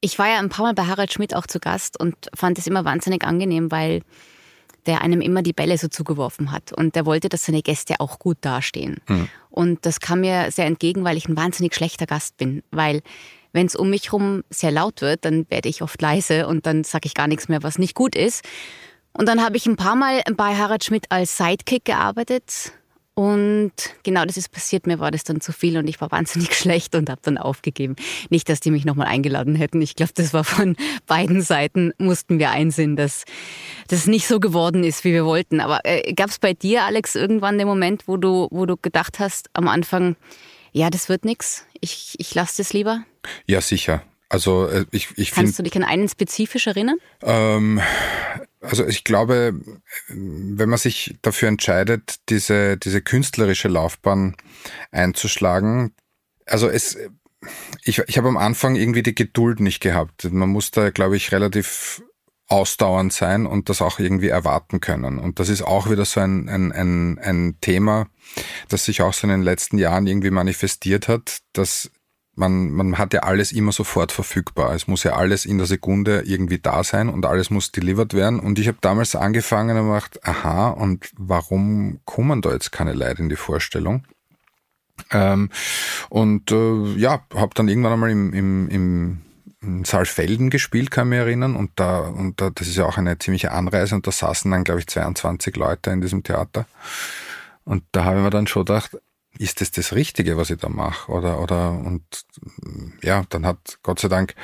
[0.00, 2.66] Ich war ja ein paar Mal bei Harald Schmidt auch zu Gast und fand es
[2.66, 4.02] immer wahnsinnig angenehm, weil
[4.86, 6.72] der einem immer die Bälle so zugeworfen hat.
[6.72, 9.00] Und der wollte, dass seine Gäste auch gut dastehen.
[9.08, 9.28] Mhm.
[9.50, 12.62] Und das kam mir sehr entgegen, weil ich ein wahnsinnig schlechter Gast bin.
[12.70, 13.02] Weil
[13.52, 16.84] wenn es um mich herum sehr laut wird, dann werde ich oft leise und dann
[16.84, 18.44] sage ich gar nichts mehr, was nicht gut ist.
[19.12, 22.72] Und dann habe ich ein paar Mal bei Harald Schmidt als Sidekick gearbeitet.
[23.14, 24.86] Und genau das ist passiert.
[24.86, 27.96] Mir war das dann zu viel und ich war wahnsinnig schlecht und habe dann aufgegeben.
[28.30, 29.82] Nicht, dass die mich nochmal eingeladen hätten.
[29.82, 33.24] Ich glaube, das war von beiden Seiten, mussten wir einsehen, dass
[33.88, 35.60] das nicht so geworden ist, wie wir wollten.
[35.60, 39.18] Aber äh, gab es bei dir, Alex, irgendwann den Moment, wo du, wo du gedacht
[39.18, 40.16] hast am Anfang,
[40.72, 43.04] ja, das wird nichts, ich, ich lasse das lieber?
[43.46, 44.02] Ja, sicher.
[44.28, 46.98] Also äh, ich, ich Kannst find, du dich an einen spezifisch erinnern?
[47.22, 47.80] Ähm,
[48.60, 49.60] also ich glaube,
[50.08, 54.36] wenn man sich dafür entscheidet, diese, diese künstlerische Laufbahn
[54.92, 55.94] einzuschlagen,
[56.46, 56.96] also es,
[57.84, 60.30] ich, ich habe am Anfang irgendwie die Geduld nicht gehabt.
[60.30, 62.02] Man muss da, glaube ich, relativ
[62.50, 65.18] ausdauernd sein und das auch irgendwie erwarten können.
[65.18, 68.08] Und das ist auch wieder so ein, ein, ein, ein Thema,
[68.68, 71.90] das sich auch so in den letzten Jahren irgendwie manifestiert hat, dass
[72.34, 74.74] man, man hat ja alles immer sofort verfügbar.
[74.74, 78.40] Es muss ja alles in der Sekunde irgendwie da sein und alles muss delivered werden.
[78.40, 83.22] Und ich habe damals angefangen und gemacht, aha, und warum kommen da jetzt keine Leute
[83.22, 84.04] in die Vorstellung?
[85.12, 85.50] Ähm,
[86.08, 89.20] und äh, ja, habe dann irgendwann einmal im, im, im
[89.62, 91.56] Saalfelden gespielt, kann ich mich erinnern.
[91.56, 94.64] Und da, und da, das ist ja auch eine ziemliche Anreise und da saßen dann,
[94.64, 96.66] glaube ich, 22 Leute in diesem Theater.
[97.64, 98.96] Und da habe ich mir dann schon gedacht,
[99.38, 101.12] ist das das Richtige, was ich da mache?
[101.12, 102.02] Oder, oder, und
[103.02, 104.34] ja, dann hat Gott sei Dank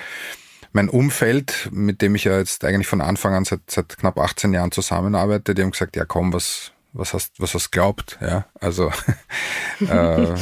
[0.73, 4.53] mein Umfeld, mit dem ich ja jetzt eigentlich von Anfang an seit, seit knapp 18
[4.53, 8.47] Jahren zusammenarbeite, die haben gesagt, ja komm, was, was hast, was hast glaubt, ja.
[8.61, 8.91] Also
[9.81, 10.35] äh,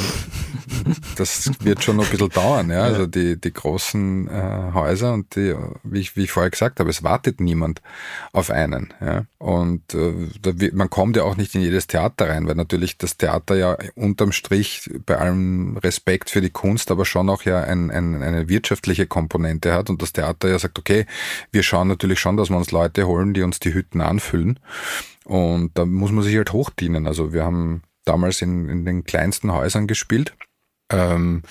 [1.17, 2.83] das wird schon noch ein bisschen dauern, ja.
[2.83, 6.91] Also die, die großen äh, Häuser und die, wie ich, wie ich vorher gesagt habe,
[6.91, 7.83] es wartet niemand
[8.33, 8.93] auf einen.
[9.01, 9.25] Ja.
[9.39, 13.17] Und äh, da, man kommt ja auch nicht in jedes Theater rein, weil natürlich das
[13.17, 17.91] Theater ja unterm Strich bei allem Respekt für die Kunst, aber schon auch ja ein,
[17.91, 21.07] ein, eine wirtschaftliche Komponente hat und das Theater ja sagt, okay,
[21.51, 24.59] wir schauen natürlich schon, dass wir uns Leute holen, die uns die Hütten anfüllen.
[25.25, 27.07] Und da muss man sich halt hochdienen.
[27.07, 30.37] Also wir haben damals in, in den kleinsten Häusern gespielt.
[30.93, 31.43] Ähm,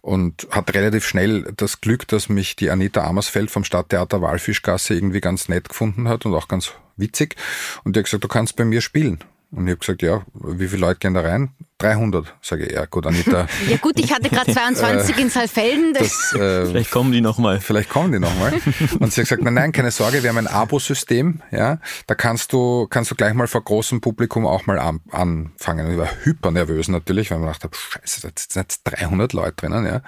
[0.00, 5.20] und hat relativ schnell das Glück, dass mich die Anita Amersfeld vom Stadttheater Walfischgasse irgendwie
[5.20, 7.34] ganz nett gefunden hat und auch ganz witzig.
[7.82, 9.18] Und die hat gesagt, du kannst bei mir spielen.
[9.52, 11.50] Und ich habe gesagt, ja, wie viele Leute gehen da rein?
[11.78, 12.72] 300, sage ich.
[12.72, 13.46] Ja, gut, Anita.
[13.68, 15.94] ja gut, ich hatte gerade 22 in Saalfelden.
[15.94, 17.60] Das, äh, vielleicht kommen die nochmal.
[17.60, 18.52] Vielleicht kommen die nochmal.
[18.98, 21.42] Und sie hat gesagt, nein, nein, keine Sorge, wir haben ein Abo-System.
[21.52, 25.86] Ja, da kannst du, kannst du gleich mal vor großem Publikum auch mal an, anfangen.
[25.86, 29.52] Und ich war hyper nervös natürlich, weil man dachte, scheiße, da sind jetzt 300 Leute
[29.52, 29.86] drinnen.
[29.86, 30.02] Ja.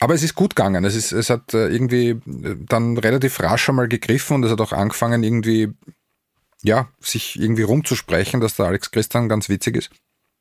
[0.00, 0.84] Aber es ist gut gegangen.
[0.84, 4.60] Es, ist, es hat äh, irgendwie äh, dann relativ rasch einmal gegriffen und es hat
[4.60, 5.74] auch angefangen, irgendwie
[6.62, 9.90] ja, sich irgendwie rumzusprechen, dass der Alex Christian ganz witzig ist.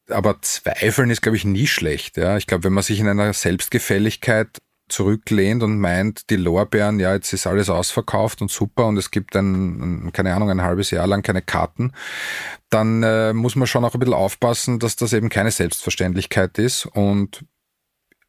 [0.09, 2.17] Aber zweifeln ist, glaube ich, nie schlecht.
[2.17, 2.37] Ja.
[2.37, 4.57] Ich glaube, wenn man sich in einer Selbstgefälligkeit
[4.89, 9.35] zurücklehnt und meint, die Lorbeeren, ja, jetzt ist alles ausverkauft und super und es gibt
[9.35, 11.93] ein, keine Ahnung, ein halbes Jahr lang keine Karten,
[12.69, 16.87] dann äh, muss man schon auch ein bisschen aufpassen, dass das eben keine Selbstverständlichkeit ist
[16.87, 17.45] und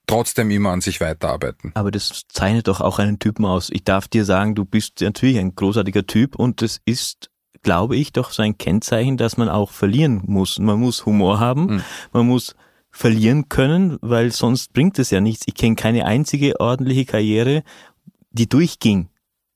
[0.06, 1.72] trotzdem immer an sich weiterarbeiten.
[1.74, 3.70] Aber das zeichnet doch auch einen Typen aus.
[3.70, 7.29] Ich darf dir sagen, du bist natürlich ein großartiger Typ und das ist
[7.62, 10.58] glaube ich, doch so ein Kennzeichen, dass man auch verlieren muss.
[10.58, 11.82] Man muss Humor haben, mhm.
[12.12, 12.56] man muss
[12.90, 15.44] verlieren können, weil sonst bringt es ja nichts.
[15.46, 17.62] Ich kenne keine einzige ordentliche Karriere,
[18.32, 19.09] die durchging.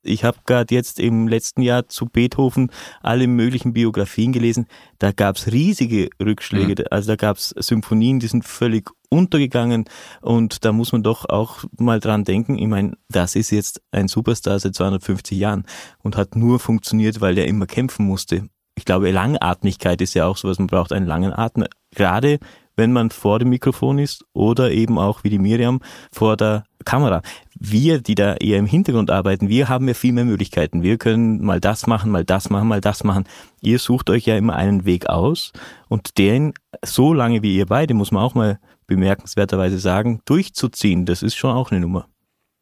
[0.05, 2.71] Ich habe gerade jetzt im letzten Jahr zu Beethoven
[3.03, 4.67] alle möglichen Biografien gelesen.
[4.99, 6.83] Da gab's riesige Rückschläge.
[6.83, 6.89] Mhm.
[6.91, 9.85] Also da gab's Symphonien, die sind völlig untergegangen.
[10.21, 12.59] Und da muss man doch auch mal dran denken.
[12.59, 15.65] Ich meine, das ist jetzt ein Superstar seit 250 Jahren
[16.03, 18.49] und hat nur funktioniert, weil er immer kämpfen musste.
[18.77, 20.59] Ich glaube, Langatmigkeit ist ja auch sowas.
[20.59, 21.65] Man braucht einen langen Atem.
[21.95, 22.41] Gerade
[22.77, 25.81] wenn man vor dem Mikrofon ist oder eben auch wie die Miriam
[26.13, 27.23] vor der Kamera.
[27.59, 30.83] Wir, die da eher im Hintergrund arbeiten, wir haben ja viel mehr Möglichkeiten.
[30.83, 33.25] Wir können mal das machen, mal das machen, mal das machen.
[33.61, 35.53] Ihr sucht euch ja immer einen Weg aus
[35.89, 41.23] und den so lange wie ihr beide, muss man auch mal bemerkenswerterweise sagen, durchzuziehen, das
[41.23, 42.09] ist schon auch eine Nummer.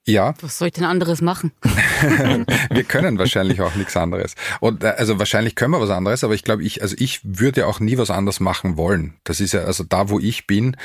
[0.05, 0.35] Ja.
[0.41, 1.53] Was soll ich denn anderes machen?
[2.71, 4.35] wir können wahrscheinlich auch nichts anderes.
[4.61, 7.67] Und äh, also wahrscheinlich können wir was anderes, aber ich glaube, ich, also ich würde
[7.67, 9.15] auch nie was anderes machen wollen.
[9.25, 10.77] Das ist ja, also da, wo ich bin,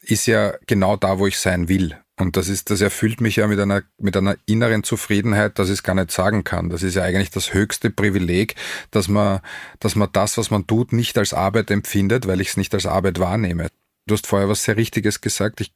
[0.00, 1.96] ist ja genau da, wo ich sein will.
[2.20, 5.74] Und das ist, das erfüllt mich ja mit einer, mit einer inneren Zufriedenheit, dass ich
[5.74, 6.68] es gar nicht sagen kann.
[6.68, 8.54] Das ist ja eigentlich das höchste Privileg,
[8.90, 9.40] dass man,
[9.78, 12.86] dass man das, was man tut, nicht als Arbeit empfindet, weil ich es nicht als
[12.86, 13.68] Arbeit wahrnehme.
[14.06, 15.60] Du hast vorher was sehr Richtiges gesagt.
[15.60, 15.72] Ich,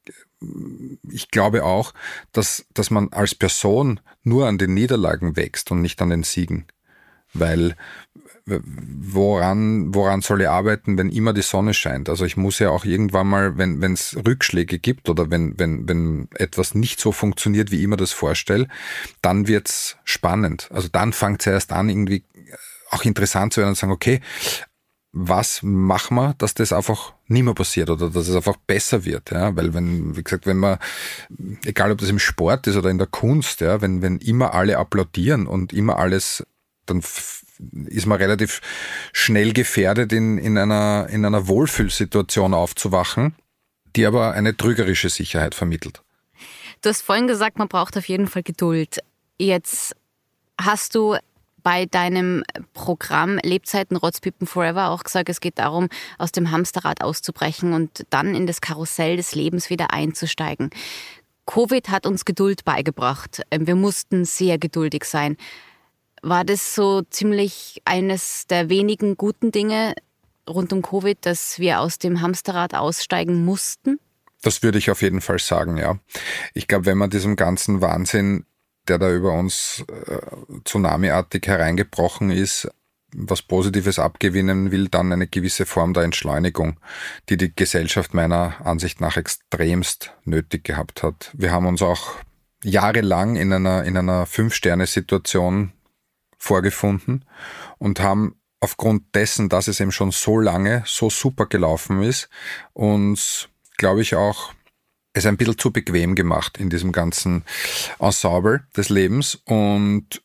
[1.10, 1.94] ich glaube auch,
[2.32, 6.66] dass, dass man als Person nur an den Niederlagen wächst und nicht an den Siegen.
[7.32, 7.76] Weil
[8.46, 12.08] woran, woran soll ich arbeiten, wenn immer die Sonne scheint?
[12.08, 16.28] Also ich muss ja auch irgendwann mal, wenn es Rückschläge gibt oder wenn, wenn, wenn
[16.34, 18.68] etwas nicht so funktioniert, wie ich mir das vorstelle,
[19.22, 20.68] dann wird's spannend.
[20.72, 22.24] Also dann fängt es erst an, irgendwie
[22.90, 24.20] auch interessant zu werden und sagen, okay,
[25.16, 29.30] was machen wir, dass das einfach nicht mehr passiert oder dass es einfach besser wird,
[29.30, 30.78] ja, weil wenn, wie gesagt, wenn man,
[31.64, 34.76] egal ob das im Sport ist oder in der Kunst, ja, wenn, wenn immer alle
[34.76, 36.44] applaudieren und immer alles,
[36.86, 37.00] dann
[37.86, 38.60] ist man relativ
[39.12, 43.34] schnell gefährdet, in, in, einer, in einer Wohlfühlsituation aufzuwachen,
[43.96, 46.02] die aber eine trügerische Sicherheit vermittelt.
[46.82, 48.98] Du hast vorhin gesagt, man braucht auf jeden Fall Geduld.
[49.38, 49.96] Jetzt
[50.60, 51.16] hast du
[51.62, 55.88] bei deinem Programm Lebzeiten Rotzpippen Forever auch gesagt, es geht darum,
[56.18, 60.70] aus dem Hamsterrad auszubrechen und dann in das Karussell des Lebens wieder einzusteigen.
[61.46, 63.42] Covid hat uns Geduld beigebracht.
[63.50, 65.36] Wir mussten sehr geduldig sein.
[66.24, 69.94] War das so ziemlich eines der wenigen guten Dinge
[70.48, 74.00] rund um Covid, dass wir aus dem Hamsterrad aussteigen mussten?
[74.40, 75.98] Das würde ich auf jeden Fall sagen, ja.
[76.54, 78.46] Ich glaube, wenn man diesem ganzen Wahnsinn,
[78.88, 80.18] der da über uns äh,
[80.64, 82.70] tsunamiartig hereingebrochen ist,
[83.14, 86.80] was Positives abgewinnen will, dann eine gewisse Form der Entschleunigung,
[87.28, 91.32] die die Gesellschaft meiner Ansicht nach extremst nötig gehabt hat.
[91.34, 92.14] Wir haben uns auch
[92.62, 95.73] jahrelang in einer, in einer Fünf-Sterne-Situation
[96.44, 97.24] vorgefunden
[97.78, 102.28] und haben aufgrund dessen, dass es eben schon so lange so super gelaufen ist,
[102.72, 104.52] uns, glaube ich, auch
[105.12, 107.44] es ein bisschen zu bequem gemacht in diesem ganzen
[107.98, 110.22] Ensemble des Lebens und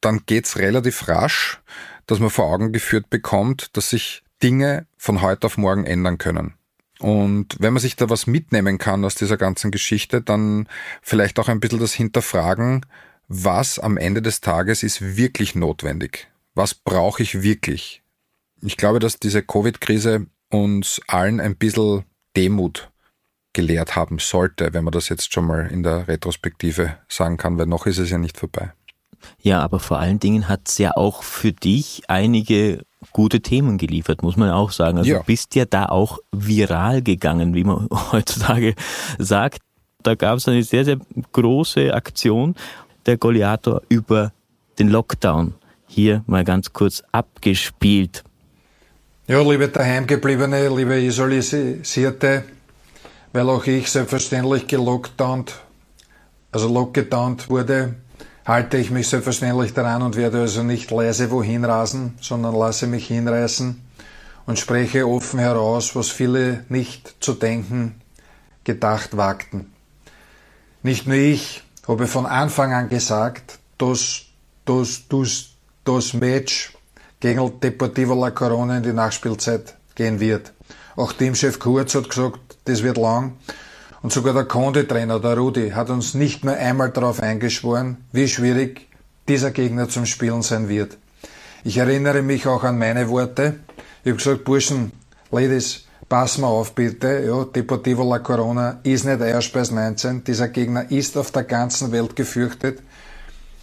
[0.00, 1.60] dann geht's relativ rasch,
[2.06, 6.54] dass man vor Augen geführt bekommt, dass sich Dinge von heute auf morgen ändern können.
[7.00, 10.68] Und wenn man sich da was mitnehmen kann aus dieser ganzen Geschichte, dann
[11.02, 12.84] vielleicht auch ein bisschen das Hinterfragen,
[13.32, 16.26] was am Ende des Tages ist wirklich notwendig?
[16.54, 18.02] Was brauche ich wirklich?
[18.60, 22.02] Ich glaube, dass diese Covid-Krise uns allen ein bisschen
[22.36, 22.90] Demut
[23.52, 27.66] gelehrt haben sollte, wenn man das jetzt schon mal in der Retrospektive sagen kann, weil
[27.66, 28.72] noch ist es ja nicht vorbei.
[29.38, 34.24] Ja, aber vor allen Dingen hat es ja auch für dich einige gute Themen geliefert,
[34.24, 34.98] muss man auch sagen.
[34.98, 35.18] Also ja.
[35.18, 38.74] du bist ja da auch viral gegangen, wie man heutzutage
[39.18, 39.60] sagt.
[40.02, 40.98] Da gab es eine sehr, sehr
[41.30, 42.56] große Aktion
[43.06, 44.32] der Goliator über
[44.78, 45.54] den Lockdown.
[45.86, 48.24] Hier mal ganz kurz abgespielt.
[49.26, 52.44] Ja, liebe Daheimgebliebene, liebe Isolisierte,
[53.32, 55.54] weil auch ich selbstverständlich gelockdownt,
[56.52, 57.94] also lockdownt wurde,
[58.44, 63.06] halte ich mich selbstverständlich daran und werde also nicht leise wohin rasen, sondern lasse mich
[63.06, 63.80] hinreißen
[64.46, 68.00] und spreche offen heraus, was viele nicht zu denken
[68.64, 69.72] gedacht wagten.
[70.82, 74.22] Nicht nur ich, habe von Anfang an gesagt, dass,
[74.64, 75.48] dass, dass
[75.84, 76.72] das Match
[77.18, 80.52] gegen Deportivo La Corona in die Nachspielzeit gehen wird.
[80.94, 83.32] Auch Teamchef Kurz hat gesagt, das wird lang.
[84.02, 88.88] Und sogar der Konditrainer, der Rudi, hat uns nicht nur einmal darauf eingeschworen, wie schwierig
[89.28, 90.96] dieser Gegner zum Spielen sein wird.
[91.64, 93.60] Ich erinnere mich auch an meine Worte.
[94.04, 94.92] Ich habe gesagt, Burschen,
[95.30, 100.90] Ladies, pass mal auf bitte, ja, Deportivo La Corona ist nicht Eierspeis 19, dieser Gegner
[100.90, 102.82] ist auf der ganzen Welt gefürchtet.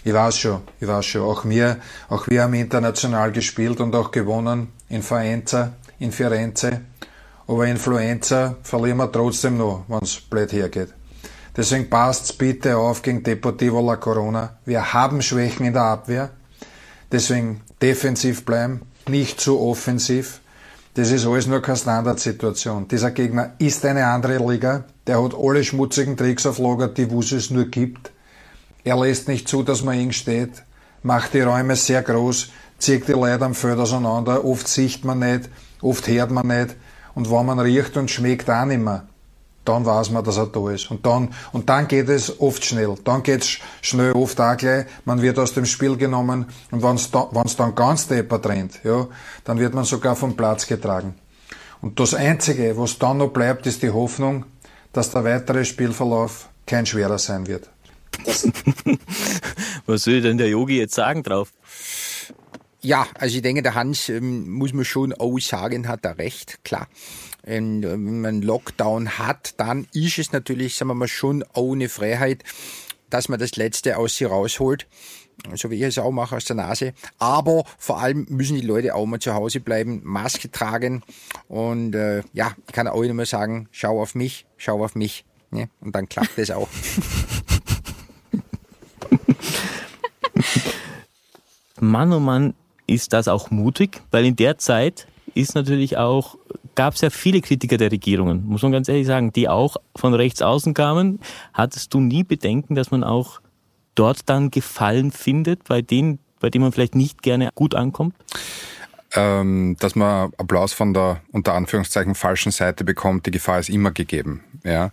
[0.06, 4.12] Ich weiß schon, ich weiß schon, auch wir, auch wir haben international gespielt und auch
[4.12, 6.82] gewonnen, in Faenza, in Firenze,
[7.48, 10.94] aber Influenza verlieren wir trotzdem noch, wenn's blöd hergeht.
[11.56, 14.58] Deswegen passt's bitte auf gegen Deportivo La Corona.
[14.64, 16.30] Wir haben Schwächen in der Abwehr,
[17.12, 20.40] deswegen defensiv bleiben, nicht zu offensiv.
[20.98, 22.88] Das ist alles nur keine Standardsituation.
[22.88, 24.86] Dieser Gegner ist eine andere Liga.
[25.06, 28.12] Der hat alle schmutzigen Tricks auf Lager, die es nur gibt.
[28.84, 30.64] Er lässt nicht zu, dass man eng steht,
[31.04, 34.44] macht die Räume sehr groß, zieht die Leute am Feld auseinander.
[34.44, 36.76] Oft sieht man nicht, oft hört man nicht.
[37.14, 39.08] Und wenn man riecht und schmeckt auch nicht mehr
[39.68, 40.90] dann weiß man, dass er da ist.
[40.92, 42.96] Und dann, und dann geht es oft schnell.
[43.04, 44.86] Dann geht es schnell, oft auch gleich.
[45.06, 49.08] Man wird aus dem Spiel genommen und wenn es da, dann ganz deppert rennt, ja,
[49.44, 51.16] dann wird man sogar vom Platz getragen.
[51.82, 54.46] Und das Einzige, was dann noch bleibt, ist die Hoffnung,
[54.94, 57.70] dass der weitere Spielverlauf kein schwerer sein wird.
[59.86, 61.54] was soll denn der Yogi jetzt sagen drauf?
[62.82, 66.64] Ja, also ich denke, der Hans ähm, muss man schon auch sagen, hat er recht,
[66.64, 66.88] klar.
[67.48, 72.44] Wenn man Lockdown hat, dann ist es natürlich, sagen wir mal, schon ohne Freiheit,
[73.10, 74.88] dass man das Letzte aus sich rausholt
[75.54, 76.94] so wie ich es auch mache aus der Nase.
[77.20, 81.04] Aber vor allem müssen die Leute auch mal zu Hause bleiben, Maske tragen.
[81.48, 85.26] Und äh, ja, ich kann auch immer sagen, schau auf mich, schau auf mich.
[85.52, 85.70] Ne?
[85.80, 86.68] Und dann klappt es auch.
[91.80, 92.56] Mann, oh Mann,
[92.88, 96.38] ist das auch mutig, weil in der Zeit ist natürlich auch,
[96.78, 100.14] gab es ja viele Kritiker der Regierungen, muss man ganz ehrlich sagen, die auch von
[100.14, 101.20] rechts außen kamen.
[101.52, 103.42] Hattest du nie Bedenken, dass man auch
[103.96, 108.14] dort dann Gefallen findet, bei denen, bei denen man vielleicht nicht gerne gut ankommt?
[109.16, 113.92] Ähm, dass man Applaus von der unter Anführungszeichen falschen Seite bekommt, die Gefahr ist immer
[113.92, 114.44] gegeben.
[114.64, 114.92] Ja,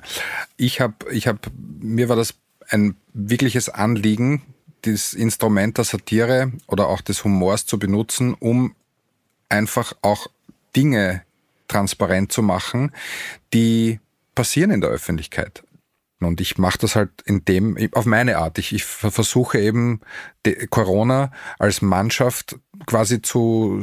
[0.57, 1.41] ich habe, ich habe,
[1.81, 2.35] mir war das
[2.71, 4.41] ein wirkliches Anliegen,
[4.83, 8.75] das Instrument der Satire oder auch des Humors zu benutzen, um
[9.51, 10.29] einfach auch
[10.75, 11.24] Dinge
[11.69, 12.93] transparent zu machen,
[13.53, 14.01] die
[14.35, 15.63] passieren in der Öffentlichkeit.
[16.21, 18.59] Und ich mache das halt in dem, auf meine Art.
[18.59, 20.01] Ich, ich versuche eben
[20.71, 23.83] Corona als Mannschaft quasi zu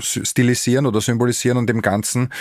[0.00, 2.32] stilisieren oder symbolisieren und dem Ganzen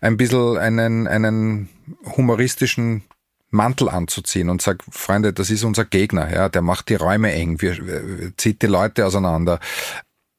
[0.00, 1.68] ein bisschen einen, einen
[2.16, 3.02] humoristischen
[3.50, 7.62] Mantel anzuziehen und sag, Freunde, das ist unser Gegner, ja, der macht die Räume eng,
[7.62, 9.58] wir, wir zieht die Leute auseinander.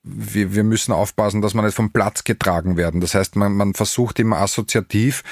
[0.04, 3.02] Wir, wir müssen aufpassen, dass wir nicht vom Platz getragen werden.
[3.02, 5.24] Das heißt, man, man versucht immer assoziativ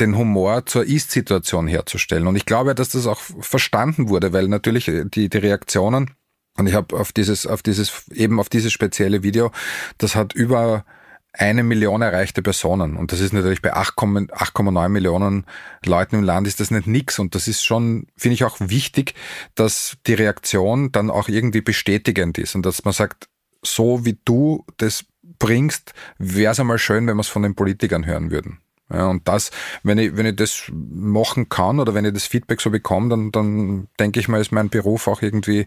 [0.00, 2.26] den Humor zur Ist-Situation herzustellen.
[2.26, 6.12] Und ich glaube, dass das auch verstanden wurde, weil natürlich die, die Reaktionen,
[6.56, 9.50] und ich habe auf dieses, auf dieses, eben auf dieses spezielle Video,
[9.98, 10.84] das hat über
[11.32, 12.96] eine Million erreichte Personen.
[12.96, 15.44] Und das ist natürlich bei 8,9 Millionen
[15.84, 17.18] Leuten im Land ist das nicht nix.
[17.18, 19.14] Und das ist schon, finde ich auch wichtig,
[19.54, 23.28] dass die Reaktion dann auch irgendwie bestätigend ist und dass man sagt,
[23.64, 25.04] so wie du das
[25.38, 28.58] bringst, wäre es einmal schön, wenn wir es von den Politikern hören würden.
[28.90, 29.50] Ja, und das,
[29.82, 33.32] wenn ich, wenn ich das machen kann oder wenn ich das Feedback so bekomme, dann,
[33.32, 35.66] dann denke ich mal, ist mein Beruf auch irgendwie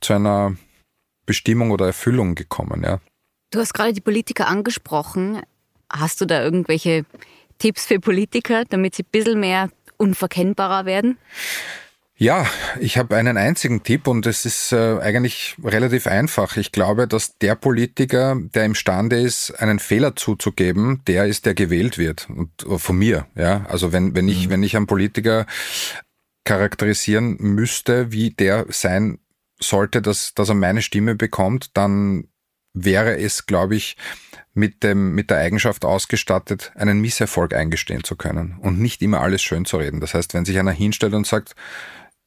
[0.00, 0.54] zu einer
[1.26, 3.00] Bestimmung oder Erfüllung gekommen, ja.
[3.50, 5.42] Du hast gerade die Politiker angesprochen.
[5.92, 7.04] Hast du da irgendwelche
[7.58, 11.18] Tipps für Politiker, damit sie ein bisschen mehr unverkennbarer werden?
[12.20, 12.46] Ja,
[12.78, 16.58] ich habe einen einzigen Tipp und es ist äh, eigentlich relativ einfach.
[16.58, 21.96] Ich glaube, dass der Politiker, der imstande ist, einen Fehler zuzugeben, der ist, der gewählt
[21.96, 23.26] wird und äh, von mir.
[23.36, 24.50] Ja, also wenn wenn ich mhm.
[24.50, 25.46] wenn ich einen Politiker
[26.44, 29.18] charakterisieren müsste, wie der sein
[29.58, 32.28] sollte, dass dass er meine Stimme bekommt, dann
[32.74, 33.96] wäre es, glaube ich,
[34.52, 39.40] mit dem, mit der Eigenschaft ausgestattet, einen Misserfolg eingestehen zu können und nicht immer alles
[39.40, 40.00] schön zu reden.
[40.00, 41.54] Das heißt, wenn sich einer hinstellt und sagt,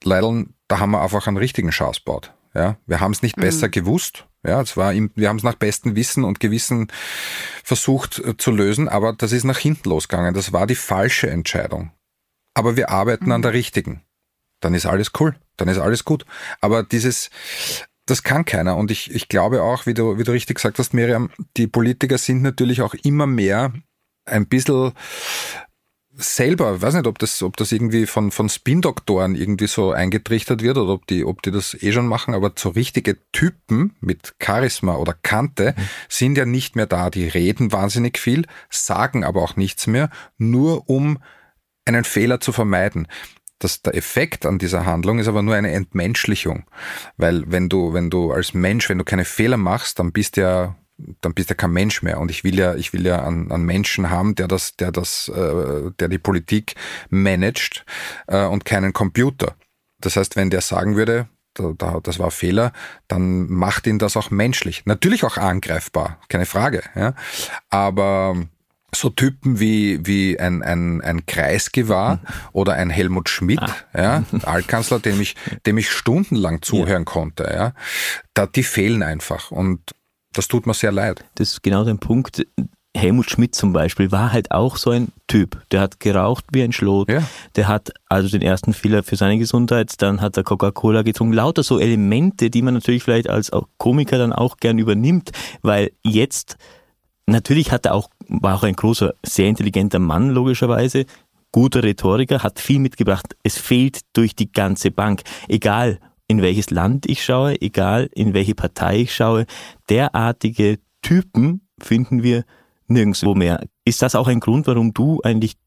[0.06, 2.34] Leideln, da haben wir einfach einen richtigen Schaß gebaut.
[2.54, 3.42] Ja, wir haben es nicht mhm.
[3.42, 4.28] besser gewusst.
[4.46, 6.92] Ja, es war, im, wir haben es nach bestem Wissen und Gewissen
[7.63, 10.34] versucht äh, zu lösen, aber das ist nach hinten losgegangen.
[10.34, 11.92] Das war die falsche Entscheidung.
[12.54, 13.32] Aber wir arbeiten mhm.
[13.32, 14.04] an der richtigen.
[14.60, 15.36] Dann ist alles cool.
[15.58, 16.26] Dann ist alles gut.
[16.62, 17.30] Aber dieses,
[18.06, 18.78] das kann keiner.
[18.78, 22.18] Und ich, ich glaube auch, wie du, wie du richtig gesagt hast, Miriam, die Politiker
[22.18, 23.74] sind natürlich auch immer mehr
[24.26, 24.94] ein bisschen
[26.15, 30.78] selber, weiß nicht, ob das, ob das irgendwie von, von Spin-Doktoren irgendwie so eingetrichtert wird
[30.78, 34.95] oder ob die, ob die das eh schon machen, aber so richtige Typen mit Charisma
[34.95, 35.82] oder Kante mhm.
[36.10, 37.10] sind ja nicht mehr da.
[37.10, 41.19] Die reden wahnsinnig viel, sagen aber auch nichts mehr, nur um
[41.86, 43.08] einen Fehler zu vermeiden.
[43.60, 46.65] Das, der Effekt an dieser Handlung ist aber nur eine Entmenschlichung.
[47.17, 50.41] Weil wenn du, wenn du als Mensch, wenn du keine Fehler machst, dann bist du
[50.41, 50.76] ja
[51.22, 52.20] dann bist du kein Mensch mehr.
[52.20, 55.30] Und ich will ja, ich will ja einen, einen Menschen haben, der das, der das,
[55.30, 56.76] äh, der die Politik
[57.10, 57.86] managt
[58.28, 59.56] äh, und keinen Computer.
[60.00, 62.74] Das heißt, wenn der sagen würde, da, da, das war Fehler,
[63.08, 64.86] dann macht ihn das auch menschlich.
[64.86, 66.84] Natürlich auch angreifbar, keine Frage.
[66.96, 67.13] Ja?
[67.70, 68.36] Aber
[68.96, 72.20] so Typen wie, wie ein, ein, ein Kreisky war mhm.
[72.52, 73.76] oder ein Helmut Schmidt, ah.
[73.96, 75.36] ja, Altkanzler, dem ich,
[75.66, 77.12] dem ich stundenlang zuhören ja.
[77.12, 77.74] konnte, ja,
[78.34, 79.52] da, die fehlen einfach.
[79.52, 79.94] Und
[80.34, 81.24] das tut mir sehr leid.
[81.36, 82.46] Das ist genau der Punkt.
[82.96, 85.62] Helmut Schmidt zum Beispiel war halt auch so ein Typ.
[85.72, 87.10] Der hat geraucht wie ein Schlot.
[87.10, 87.24] Ja.
[87.56, 91.34] Der hat also den ersten Fehler für seine Gesundheit, dann hat er Coca-Cola getrunken.
[91.34, 95.32] Lauter so Elemente, die man natürlich vielleicht als Komiker dann auch gern übernimmt,
[95.63, 96.58] weil jetzt
[97.26, 101.06] natürlich hat er auch, war auch ein großer, sehr intelligenter Mann, logischerweise.
[101.52, 103.36] Guter Rhetoriker, hat viel mitgebracht.
[103.43, 105.22] Es fehlt durch die ganze Bank.
[105.48, 106.00] Egal,
[106.34, 109.46] in welches Land ich schaue, egal in welche Partei ich schaue,
[109.88, 112.44] derartige Typen finden wir
[112.88, 113.63] nirgendwo mehr.
[113.86, 115.58] Ist das auch ein Grund, warum du eigentlich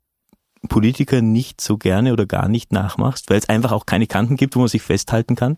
[0.68, 4.56] Politiker nicht so gerne oder gar nicht nachmachst, weil es einfach auch keine Kanten gibt,
[4.56, 5.56] wo man sich festhalten kann?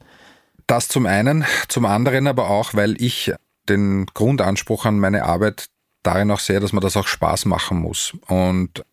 [0.67, 3.33] Das zum einen, zum anderen aber auch, weil ich
[3.71, 5.69] den Grundanspruch an meine Arbeit
[6.03, 8.13] darin auch sehe, dass man das auch Spaß machen muss.
[8.27, 8.85] Und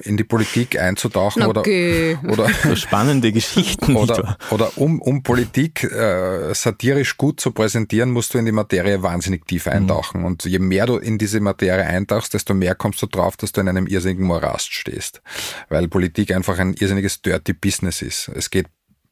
[0.00, 2.18] in die Politik einzutauchen okay.
[2.24, 8.34] oder, oder spannende Geschichten oder, oder um, um Politik äh, satirisch gut zu präsentieren, musst
[8.34, 9.72] du in die Materie wahnsinnig tief mhm.
[9.72, 10.20] eintauchen.
[10.20, 10.26] Mhm.
[10.26, 13.60] Und je mehr du in diese Materie eintauchst, desto mehr kommst du drauf, dass du
[13.60, 15.22] in einem irrsinnigen Morast stehst.
[15.68, 18.28] Weil Politik einfach ein irrsinniges Dirty Business ist.
[18.28, 18.66] Es geht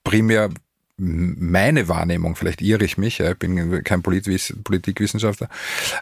[0.05, 0.51] primär
[0.99, 5.49] meine Wahrnehmung, vielleicht irre ich mich, ich bin kein Politikwissenschaftler,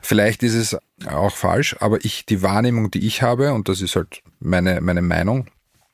[0.02, 0.76] vielleicht ist es
[1.06, 5.03] auch falsch, aber ich, die Wahrnehmung, die ich habe, und das ist halt meine, meine
[5.03, 5.47] Meinung,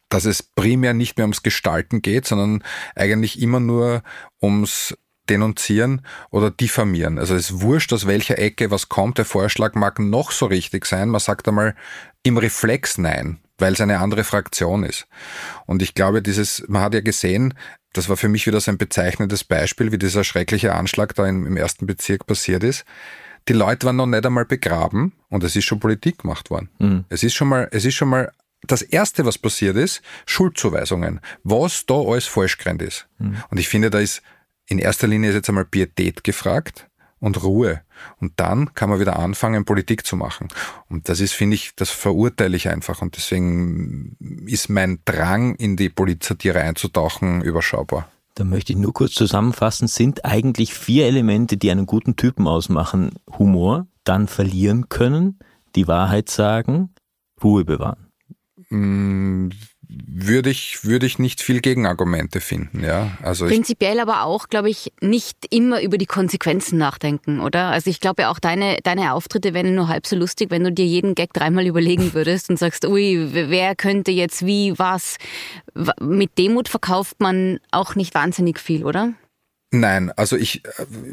[0.08, 2.62] dass es primär nicht mehr ums Gestalten geht, sondern
[2.94, 4.02] eigentlich immer nur
[4.40, 4.96] ums
[5.28, 7.18] denunzieren oder diffamieren.
[7.18, 9.18] Also es ist wurscht, aus welcher Ecke was kommt.
[9.18, 11.08] Der Vorschlag mag noch so richtig sein.
[11.08, 11.74] Man sagt einmal
[12.22, 15.06] im Reflex nein, weil es eine andere Fraktion ist.
[15.66, 17.54] Und ich glaube, dieses, man hat ja gesehen,
[17.92, 21.46] das war für mich wieder so ein bezeichnendes Beispiel, wie dieser schreckliche Anschlag da im,
[21.46, 22.84] im ersten Bezirk passiert ist.
[23.48, 26.68] Die Leute waren noch nicht einmal begraben und es ist schon Politik gemacht worden.
[26.78, 27.04] Mhm.
[27.08, 28.32] Es ist schon mal, es ist schon mal
[28.62, 33.08] das erste, was passiert ist, Schuldzuweisungen, was da alles falsch gerannt ist.
[33.18, 33.36] Mhm.
[33.50, 34.22] Und ich finde, da ist
[34.66, 36.88] in erster Linie ist jetzt einmal Pietät gefragt
[37.20, 37.82] und Ruhe.
[38.18, 40.48] Und dann kann man wieder anfangen, Politik zu machen.
[40.88, 43.00] Und das ist, finde ich, das verurteile ich einfach.
[43.00, 44.16] Und deswegen
[44.46, 48.10] ist mein Drang, in die Polizatire einzutauchen, überschaubar.
[48.36, 53.12] Da möchte ich nur kurz zusammenfassen, sind eigentlich vier Elemente, die einen guten Typen ausmachen.
[53.38, 55.38] Humor, dann verlieren können,
[55.74, 56.90] die Wahrheit sagen,
[57.42, 58.12] Ruhe bewahren.
[59.88, 63.16] Würde ich, würde ich nicht viel Gegenargumente finden, ja.
[63.22, 67.66] Also Prinzipiell aber auch, glaube ich, nicht immer über die Konsequenzen nachdenken, oder?
[67.68, 70.72] Also ich glaube ja auch deine, deine Auftritte wären nur halb so lustig, wenn du
[70.72, 75.18] dir jeden Gag dreimal überlegen würdest und sagst, ui, wer könnte jetzt wie, was.
[76.00, 79.12] Mit Demut verkauft man auch nicht wahnsinnig viel, oder?
[79.70, 80.62] Nein, also ich,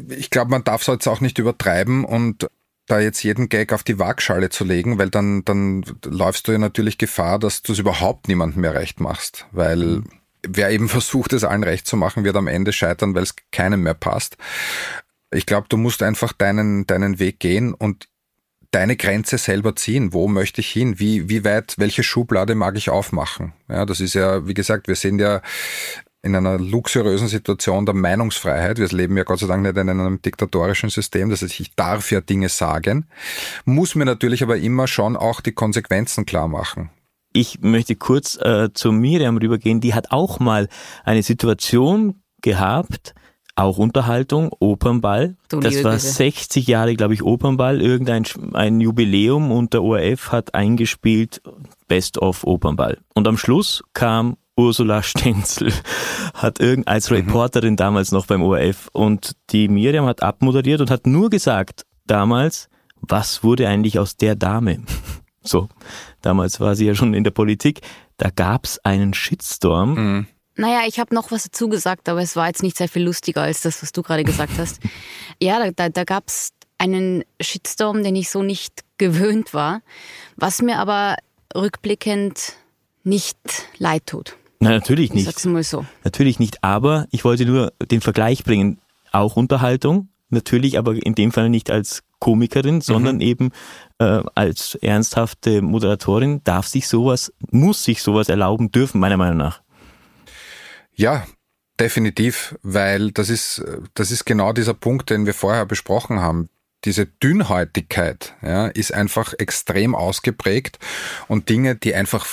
[0.08, 2.48] ich glaube, man darf es jetzt auch nicht übertreiben und
[2.86, 6.58] da jetzt jeden Gag auf die Waagschale zu legen, weil dann, dann läufst du ja
[6.58, 10.04] natürlich Gefahr, dass du es überhaupt niemandem mehr recht machst, weil mhm.
[10.46, 13.82] wer eben versucht, es allen recht zu machen, wird am Ende scheitern, weil es keinem
[13.82, 14.36] mehr passt.
[15.32, 18.08] Ich glaube, du musst einfach deinen, deinen Weg gehen und
[18.70, 20.12] deine Grenze selber ziehen.
[20.12, 20.98] Wo möchte ich hin?
[20.98, 23.52] Wie, wie weit, welche Schublade mag ich aufmachen?
[23.68, 25.42] Ja, das ist ja, wie gesagt, wir sind ja
[26.24, 30.22] in einer luxuriösen Situation der Meinungsfreiheit, wir leben ja Gott sei Dank nicht in einem
[30.22, 33.06] diktatorischen System, das heißt, ich darf ja Dinge sagen,
[33.66, 36.88] muss mir natürlich aber immer schon auch die Konsequenzen klar machen.
[37.34, 40.68] Ich möchte kurz äh, zu Miriam rübergehen, die hat auch mal
[41.04, 43.14] eine Situation gehabt,
[43.54, 45.36] auch Unterhaltung, Opernball.
[45.48, 46.06] Du das war bitte.
[46.06, 51.42] 60 Jahre, glaube ich, Opernball, irgendein ein Jubiläum und der ORF hat eingespielt
[51.86, 52.98] Best of Opernball.
[53.14, 55.72] Und am Schluss kam Ursula Stenzel
[56.34, 57.16] hat irgend als mhm.
[57.16, 62.68] Reporterin damals noch beim ORF und die Miriam hat abmoderiert und hat nur gesagt damals,
[63.00, 64.82] was wurde eigentlich aus der Dame?
[65.46, 65.68] So,
[66.22, 67.82] damals war sie ja schon in der Politik.
[68.16, 69.94] Da gab's einen Shitstorm.
[69.94, 70.26] Mhm.
[70.56, 73.42] Naja, ich habe noch was dazu gesagt, aber es war jetzt nicht sehr viel lustiger
[73.42, 74.80] als das, was du gerade gesagt hast.
[75.42, 79.82] ja, da, da, da gab es einen Shitstorm, den ich so nicht gewöhnt war,
[80.36, 81.16] was mir aber
[81.54, 82.54] rückblickend
[83.02, 83.38] nicht
[83.76, 84.36] leid tut.
[84.64, 85.26] Nein, natürlich nicht.
[85.26, 85.84] Sag's mal so.
[86.04, 88.80] Natürlich nicht, aber ich wollte nur den Vergleich bringen.
[89.12, 93.22] Auch Unterhaltung, natürlich, aber in dem Fall nicht als Komikerin, sondern mhm.
[93.22, 93.50] eben
[93.98, 99.60] äh, als ernsthafte Moderatorin darf sich sowas, muss sich sowas erlauben dürfen, meiner Meinung nach.
[100.94, 101.26] Ja,
[101.78, 103.62] definitiv, weil das ist,
[103.94, 106.48] das ist genau dieser Punkt, den wir vorher besprochen haben
[106.84, 110.78] diese Dünnhäutigkeit ja, ist einfach extrem ausgeprägt
[111.28, 112.26] und Dinge, die einfach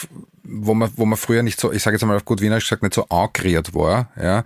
[0.43, 2.83] wo man, wo man früher nicht so, ich sage jetzt mal auf gut Wienerisch gesagt,
[2.83, 4.43] nicht so ankriert war, ja,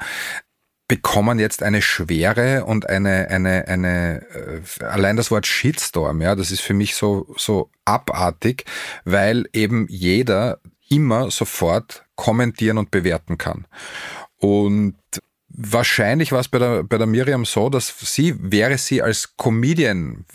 [0.88, 6.52] bekommen jetzt eine Schwere und eine, eine, eine, äh, allein das Wort Shitstorm, ja, das
[6.52, 8.66] ist für mich so, so abartig,
[9.04, 13.66] weil eben jeder immer sofort kommentieren und bewerten kann.
[14.38, 14.96] Und
[15.50, 20.26] wahrscheinlich war es bei der, bei der Miriam so, dass sie, wäre sie als Comedian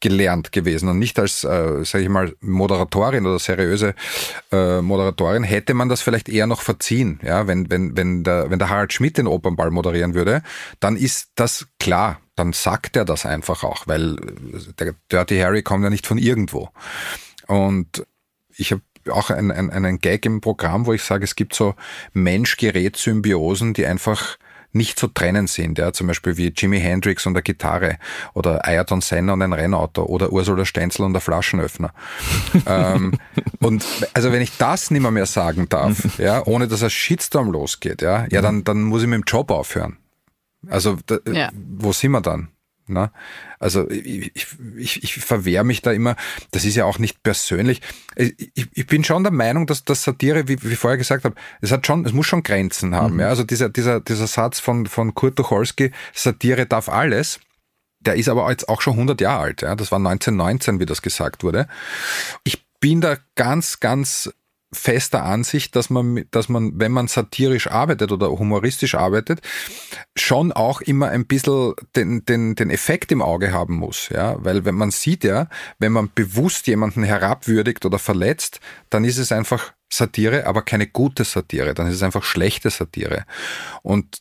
[0.00, 3.94] gelernt gewesen und nicht als, äh, sage ich mal, Moderatorin oder seriöse
[4.52, 7.20] äh, Moderatorin, hätte man das vielleicht eher noch verziehen.
[7.22, 10.42] Ja, wenn, wenn, wenn, der, wenn der Harald Schmidt den Opernball moderieren würde,
[10.80, 12.20] dann ist das klar.
[12.36, 14.16] Dann sagt er das einfach auch, weil
[14.78, 16.70] der Dirty Harry kommt ja nicht von irgendwo.
[17.48, 18.06] Und
[18.56, 21.74] ich habe auch einen, einen, einen Gag im Programm, wo ich sage, es gibt so
[22.12, 24.36] Mensch-Gerät-Symbiosen, die einfach
[24.78, 27.98] nicht zu trennen sind, ja, zum Beispiel wie Jimi Hendrix und der Gitarre
[28.32, 31.92] oder Ayrton Senna und ein Rennauto oder Ursula Stenzel und der Flaschenöffner.
[32.66, 33.18] ähm,
[33.60, 37.50] und also wenn ich das nicht mehr, mehr sagen darf, ja, ohne dass ein Shitstorm
[37.50, 39.98] losgeht, ja, ja, dann, dann muss ich mit dem Job aufhören.
[40.68, 41.50] Also da, ja.
[41.52, 42.48] wo sind wir dann?
[42.88, 43.10] Ne?
[43.58, 44.32] Also ich,
[44.76, 46.16] ich, ich verwehre mich da immer,
[46.50, 47.82] das ist ja auch nicht persönlich.
[48.16, 51.34] Ich, ich bin schon der Meinung, dass das Satire, wie, wie ich vorher gesagt habe,
[51.60, 53.14] es hat schon, es muss schon Grenzen haben.
[53.14, 53.20] Mhm.
[53.20, 53.28] Ja?
[53.28, 57.40] Also dieser, dieser, dieser Satz von, von Kurt Tucholsky, Satire darf alles,
[58.00, 59.62] der ist aber jetzt auch schon 100 Jahre alt.
[59.62, 59.74] Ja?
[59.74, 61.68] Das war 1919, wie das gesagt wurde.
[62.44, 64.30] Ich bin da ganz, ganz
[64.72, 69.40] fester Ansicht, dass man, dass man, wenn man satirisch arbeitet oder humoristisch arbeitet,
[70.16, 74.08] schon auch immer ein bisschen den, den, den Effekt im Auge haben muss.
[74.10, 74.36] Ja?
[74.44, 75.48] Weil wenn man sieht ja,
[75.78, 78.60] wenn man bewusst jemanden herabwürdigt oder verletzt,
[78.90, 81.72] dann ist es einfach Satire, aber keine gute Satire.
[81.72, 83.24] Dann ist es einfach schlechte Satire.
[83.82, 84.18] Und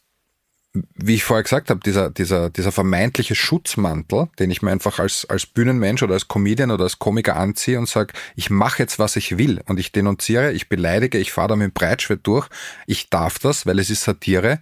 [0.74, 5.26] wie ich vorher gesagt habe, dieser, dieser, dieser vermeintliche Schutzmantel, den ich mir einfach als,
[5.26, 9.16] als Bühnenmensch oder als Comedian oder als Komiker anziehe und sage, ich mache jetzt, was
[9.16, 12.48] ich will und ich denunziere, ich beleidige, ich fahre da mit dem Breitschwert durch,
[12.86, 14.62] ich darf das, weil es ist Satire,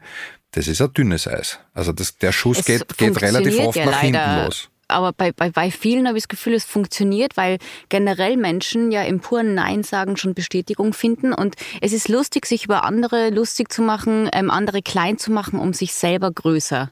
[0.51, 1.59] das ist ein dünnes Eis.
[1.73, 5.31] Also das, der Schuss es geht, geht relativ oft ja nach hinten los aber bei,
[5.31, 7.57] bei, bei vielen habe ich das Gefühl, es funktioniert, weil
[7.89, 12.65] generell Menschen ja im puren Nein sagen schon Bestätigung finden und es ist lustig, sich
[12.65, 16.91] über andere lustig zu machen, ähm, andere klein zu machen, um sich selber größer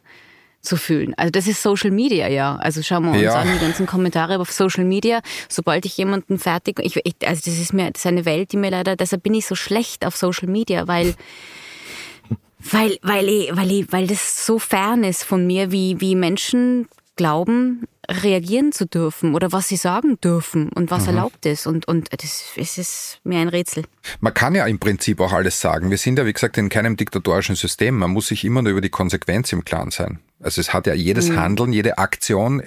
[0.62, 1.14] zu fühlen.
[1.18, 2.56] Also das ist Social Media, ja.
[2.56, 3.34] Also schauen wir uns ja.
[3.36, 5.20] an die ganzen Kommentare auf Social Media.
[5.50, 8.58] Sobald ich jemanden fertig, ich, ich, also das ist mir, das ist eine Welt, die
[8.58, 11.16] mir leider, deshalb bin ich so schlecht auf Social Media, weil
[12.72, 16.88] weil, weil, ich, weil, ich, weil das so fern ist von mir, wie, wie Menschen
[17.16, 21.10] glauben, reagieren zu dürfen oder was sie sagen dürfen und was mhm.
[21.10, 21.68] erlaubt ist.
[21.68, 23.84] Und, und das, es ist mir ein Rätsel.
[24.20, 25.90] Man kann ja im Prinzip auch alles sagen.
[25.90, 27.98] Wir sind ja, wie gesagt, in keinem diktatorischen System.
[27.98, 30.20] Man muss sich immer nur über die Konsequenz im Klaren sein.
[30.42, 31.40] Also es hat ja jedes mhm.
[31.40, 32.66] Handeln, jede Aktion äh,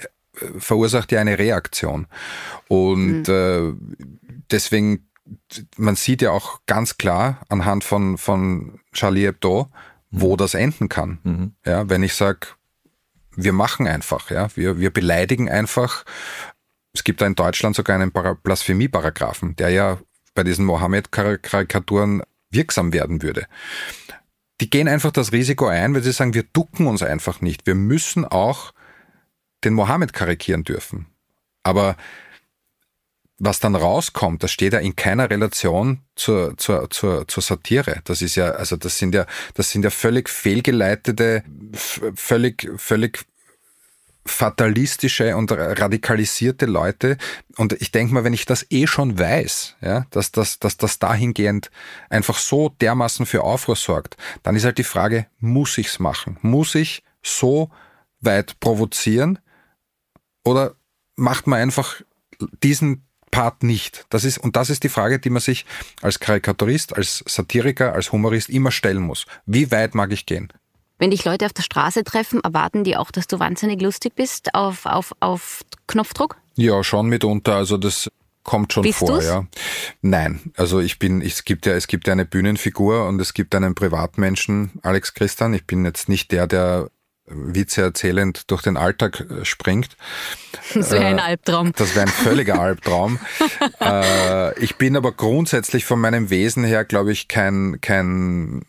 [0.58, 2.06] verursacht ja eine Reaktion.
[2.68, 3.34] Und mhm.
[3.34, 3.72] äh,
[4.50, 5.08] deswegen,
[5.76, 9.68] man sieht ja auch ganz klar anhand von, von Charlie Hebdo,
[10.10, 10.36] wo mhm.
[10.38, 11.18] das enden kann.
[11.24, 11.52] Mhm.
[11.66, 12.48] Ja, wenn ich sage,
[13.36, 16.04] wir machen einfach, ja, wir, wir beleidigen einfach.
[16.92, 19.98] Es gibt da in Deutschland sogar einen Blasphemie-Paragraphen, der ja
[20.34, 23.46] bei diesen Mohammed-Karikaturen wirksam werden würde.
[24.60, 27.66] Die gehen einfach das Risiko ein, weil sie sagen, wir ducken uns einfach nicht.
[27.66, 28.72] Wir müssen auch
[29.64, 31.06] den Mohammed karikieren dürfen.
[31.62, 31.96] Aber
[33.38, 38.00] was dann rauskommt, das steht ja in keiner Relation zur, zur, zur, zur Satire.
[38.04, 41.44] Das ist ja, also das sind ja, das sind ja völlig fehlgeleitete,
[42.14, 43.26] völlig, völlig
[44.24, 47.16] fatalistische und radikalisierte Leute.
[47.56, 50.98] Und ich denke mal, wenn ich das eh schon weiß, ja, dass, dass, dass das
[50.98, 51.70] dahingehend
[52.10, 56.38] einfach so dermaßen für Aufruhr sorgt, dann ist halt die Frage, muss ich's machen?
[56.42, 57.70] Muss ich so
[58.20, 59.38] weit provozieren?
[60.44, 60.74] Oder
[61.16, 62.00] macht man einfach
[62.62, 63.05] diesen
[63.36, 64.06] Part nicht?
[64.08, 65.66] Das ist, und das ist die Frage, die man sich
[66.00, 69.26] als Karikaturist, als Satiriker, als Humorist immer stellen muss.
[69.44, 70.50] Wie weit mag ich gehen?
[70.98, 74.54] Wenn dich Leute auf der Straße treffen, erwarten die auch, dass du wahnsinnig lustig bist
[74.54, 76.36] auf, auf, auf Knopfdruck?
[76.54, 77.56] Ja, schon mitunter.
[77.56, 78.10] Also das
[78.42, 79.26] kommt schon bist vor, du's?
[79.26, 79.46] ja.
[80.00, 83.54] Nein, also ich bin, es gibt ja, es gibt ja eine Bühnenfigur und es gibt
[83.54, 85.52] einen Privatmenschen, Alex Christian.
[85.52, 86.88] Ich bin jetzt nicht der, der
[87.26, 89.96] Witze erzählend durch den Alltag äh, springt.
[90.74, 91.72] Das wäre ein äh, Albtraum.
[91.76, 93.20] Das wäre ein völliger Albtraum.
[93.80, 98.64] Äh, ich bin aber grundsätzlich von meinem Wesen her, glaube ich, kein, kein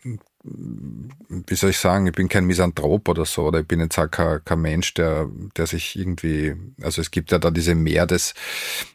[1.29, 4.09] wie soll ich sagen, ich bin kein Misanthrop oder so, oder ich bin jetzt auch
[4.09, 8.33] kein, kein Mensch, der, der sich irgendwie, also es gibt ja da diese Mehr des,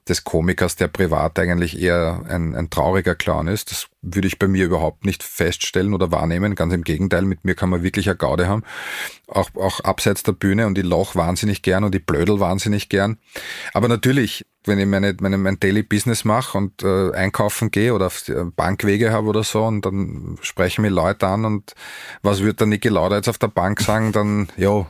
[0.09, 3.71] des Komikers, der privat eigentlich eher ein, ein trauriger Clown ist.
[3.71, 6.55] Das würde ich bei mir überhaupt nicht feststellen oder wahrnehmen.
[6.55, 8.65] Ganz im Gegenteil, mit mir kann man wirklich eine Gaude haben.
[9.29, 13.19] Auch, auch abseits der Bühne und ich loch wahnsinnig gern und ich blödel wahnsinnig gern.
[13.73, 18.07] Aber natürlich, wenn ich meine, meine, mein Daily Business mache und äh, einkaufen gehe oder
[18.07, 18.25] auf
[18.57, 21.75] Bankwege habe oder so und dann sprechen mir Leute an und
[22.23, 24.87] was wird der Niki Lauda jetzt auf der Bank sagen, dann, jo,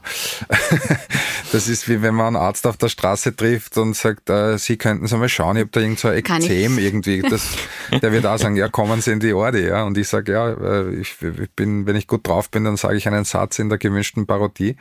[1.53, 4.77] das ist wie wenn man einen Arzt auf der Straße trifft und sagt, äh, Sie
[4.77, 7.23] könnten es einmal schauen, ich habe da irgend so ein Ekzem irgendwie.
[7.23, 7.49] Das,
[8.03, 9.85] der wird auch sagen, ja, kommen Sie in die Orde, ja.
[9.85, 12.97] Und ich sage, ja, äh, ich, ich bin, wenn ich gut drauf bin, dann sage
[12.97, 14.77] ich einen Satz in der gewünschten Parodie.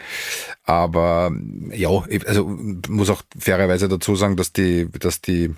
[0.63, 1.31] Aber
[1.71, 1.89] ja,
[2.25, 2.57] also
[2.89, 5.55] muss auch fairerweise dazu sagen, dass die, dass die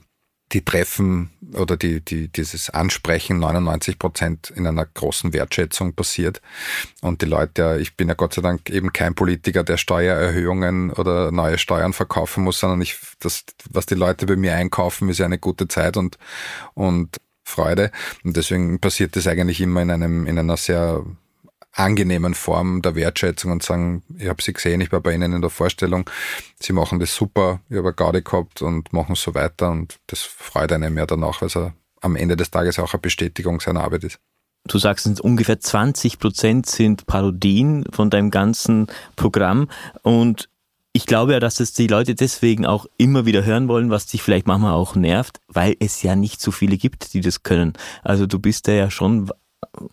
[0.53, 6.41] die Treffen oder die, die, dieses Ansprechen 99 Prozent in einer großen Wertschätzung passiert.
[7.01, 11.32] Und die Leute, ich bin ja Gott sei Dank eben kein Politiker, der Steuererhöhungen oder
[11.32, 15.26] neue Steuern verkaufen muss, sondern ich, das, was die Leute bei mir einkaufen, ist ja
[15.26, 16.17] eine gute Zeit und,
[16.74, 17.91] und Freude.
[18.24, 21.03] Und deswegen passiert das eigentlich immer in einem, in einer sehr
[21.74, 25.41] angenehmen Form der Wertschätzung und sagen, ich habe sie gesehen, ich war bei Ihnen in
[25.41, 26.09] der Vorstellung,
[26.59, 30.71] Sie machen das super, ich habe Gaudi gehabt und machen so weiter und das freut
[30.71, 31.57] einem ja danach, weil es
[32.01, 34.19] am Ende des Tages auch eine Bestätigung seiner Arbeit ist.
[34.65, 39.67] Du sagst, ungefähr 20 Prozent sind Parodien von deinem ganzen Programm
[40.03, 40.49] und
[40.95, 44.21] ich glaube ja, dass es die Leute deswegen auch immer wieder hören wollen, was dich
[44.21, 47.74] vielleicht manchmal auch nervt, weil es ja nicht so viele gibt, die das können.
[48.03, 49.32] Also du bist ja schon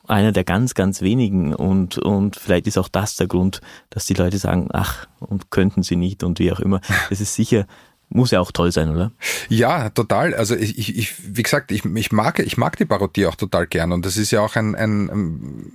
[0.06, 4.14] einer der ganz, ganz wenigen und, und vielleicht ist auch das der Grund, dass die
[4.14, 6.80] Leute sagen, ach, und könnten sie nicht und wie auch immer.
[7.10, 7.66] Das ist sicher
[8.10, 9.12] muss ja auch toll sein, oder?
[9.48, 10.34] Ja, total.
[10.34, 13.68] Also ich, ich, ich wie gesagt, ich, ich mag, ich mag die Parodie auch total
[13.68, 15.70] gern und das ist ja auch ein, ein,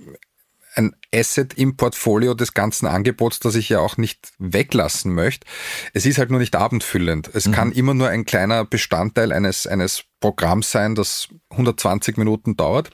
[0.74, 5.46] ein Asset im Portfolio des ganzen Angebots, das ich ja auch nicht weglassen möchte.
[5.94, 7.30] Es ist halt nur nicht abendfüllend.
[7.32, 7.52] Es mhm.
[7.52, 12.90] kann immer nur ein kleiner Bestandteil eines, eines Programms sein, das 120 Minuten dauert.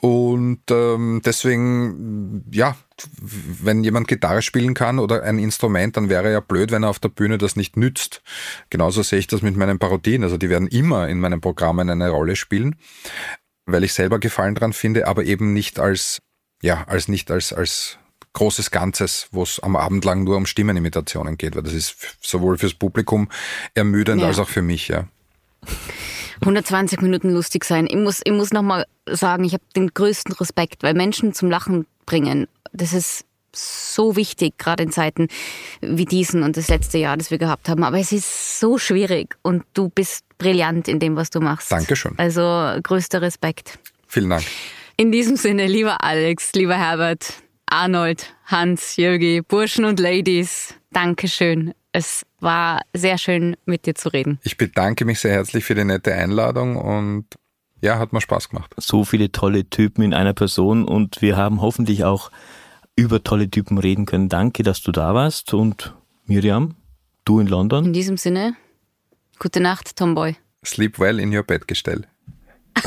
[0.00, 2.76] Und ähm, deswegen, ja,
[3.20, 7.00] wenn jemand Gitarre spielen kann oder ein Instrument, dann wäre ja blöd, wenn er auf
[7.00, 8.22] der Bühne das nicht nützt.
[8.70, 10.22] Genauso sehe ich das mit meinen Parodien.
[10.22, 12.76] Also die werden immer in meinen Programmen eine Rolle spielen,
[13.66, 16.22] weil ich selber Gefallen dran finde, aber eben nicht als,
[16.62, 17.98] ja, als nicht als, als
[18.34, 22.56] großes Ganzes, wo es am Abend lang nur um Stimmenimitationen geht, weil das ist sowohl
[22.56, 23.28] fürs Publikum
[23.74, 24.28] ermüdend ja.
[24.28, 25.08] als auch für mich, ja.
[26.40, 27.86] 120 Minuten lustig sein.
[27.88, 31.86] Ich muss, ich muss nochmal sagen, ich habe den größten Respekt, weil Menschen zum Lachen
[32.06, 33.24] bringen, das ist
[33.54, 35.28] so wichtig, gerade in Zeiten
[35.80, 37.82] wie diesen und das letzte Jahr, das wir gehabt haben.
[37.82, 41.72] Aber es ist so schwierig und du bist brillant in dem, was du machst.
[41.72, 42.14] Dankeschön.
[42.18, 42.40] Also
[42.82, 43.78] größter Respekt.
[44.06, 44.44] Vielen Dank.
[44.96, 47.34] In diesem Sinne, lieber Alex, lieber Herbert,
[47.66, 51.74] Arnold, Hans, Jürgi, Burschen und Ladies, Dankeschön.
[51.92, 54.38] Es war sehr schön, mit dir zu reden.
[54.42, 57.24] Ich bedanke mich sehr herzlich für die nette Einladung und
[57.80, 58.74] ja, hat mir Spaß gemacht.
[58.76, 62.30] So viele tolle Typen in einer Person und wir haben hoffentlich auch
[62.96, 64.28] über tolle Typen reden können.
[64.28, 65.94] Danke, dass du da warst und
[66.26, 66.74] Miriam,
[67.24, 67.86] du in London.
[67.86, 68.54] In diesem Sinne,
[69.38, 70.36] gute Nacht, Tomboy.
[70.64, 72.04] Sleep well in your bed Gestell.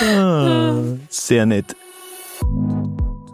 [0.00, 1.76] ah, sehr nett.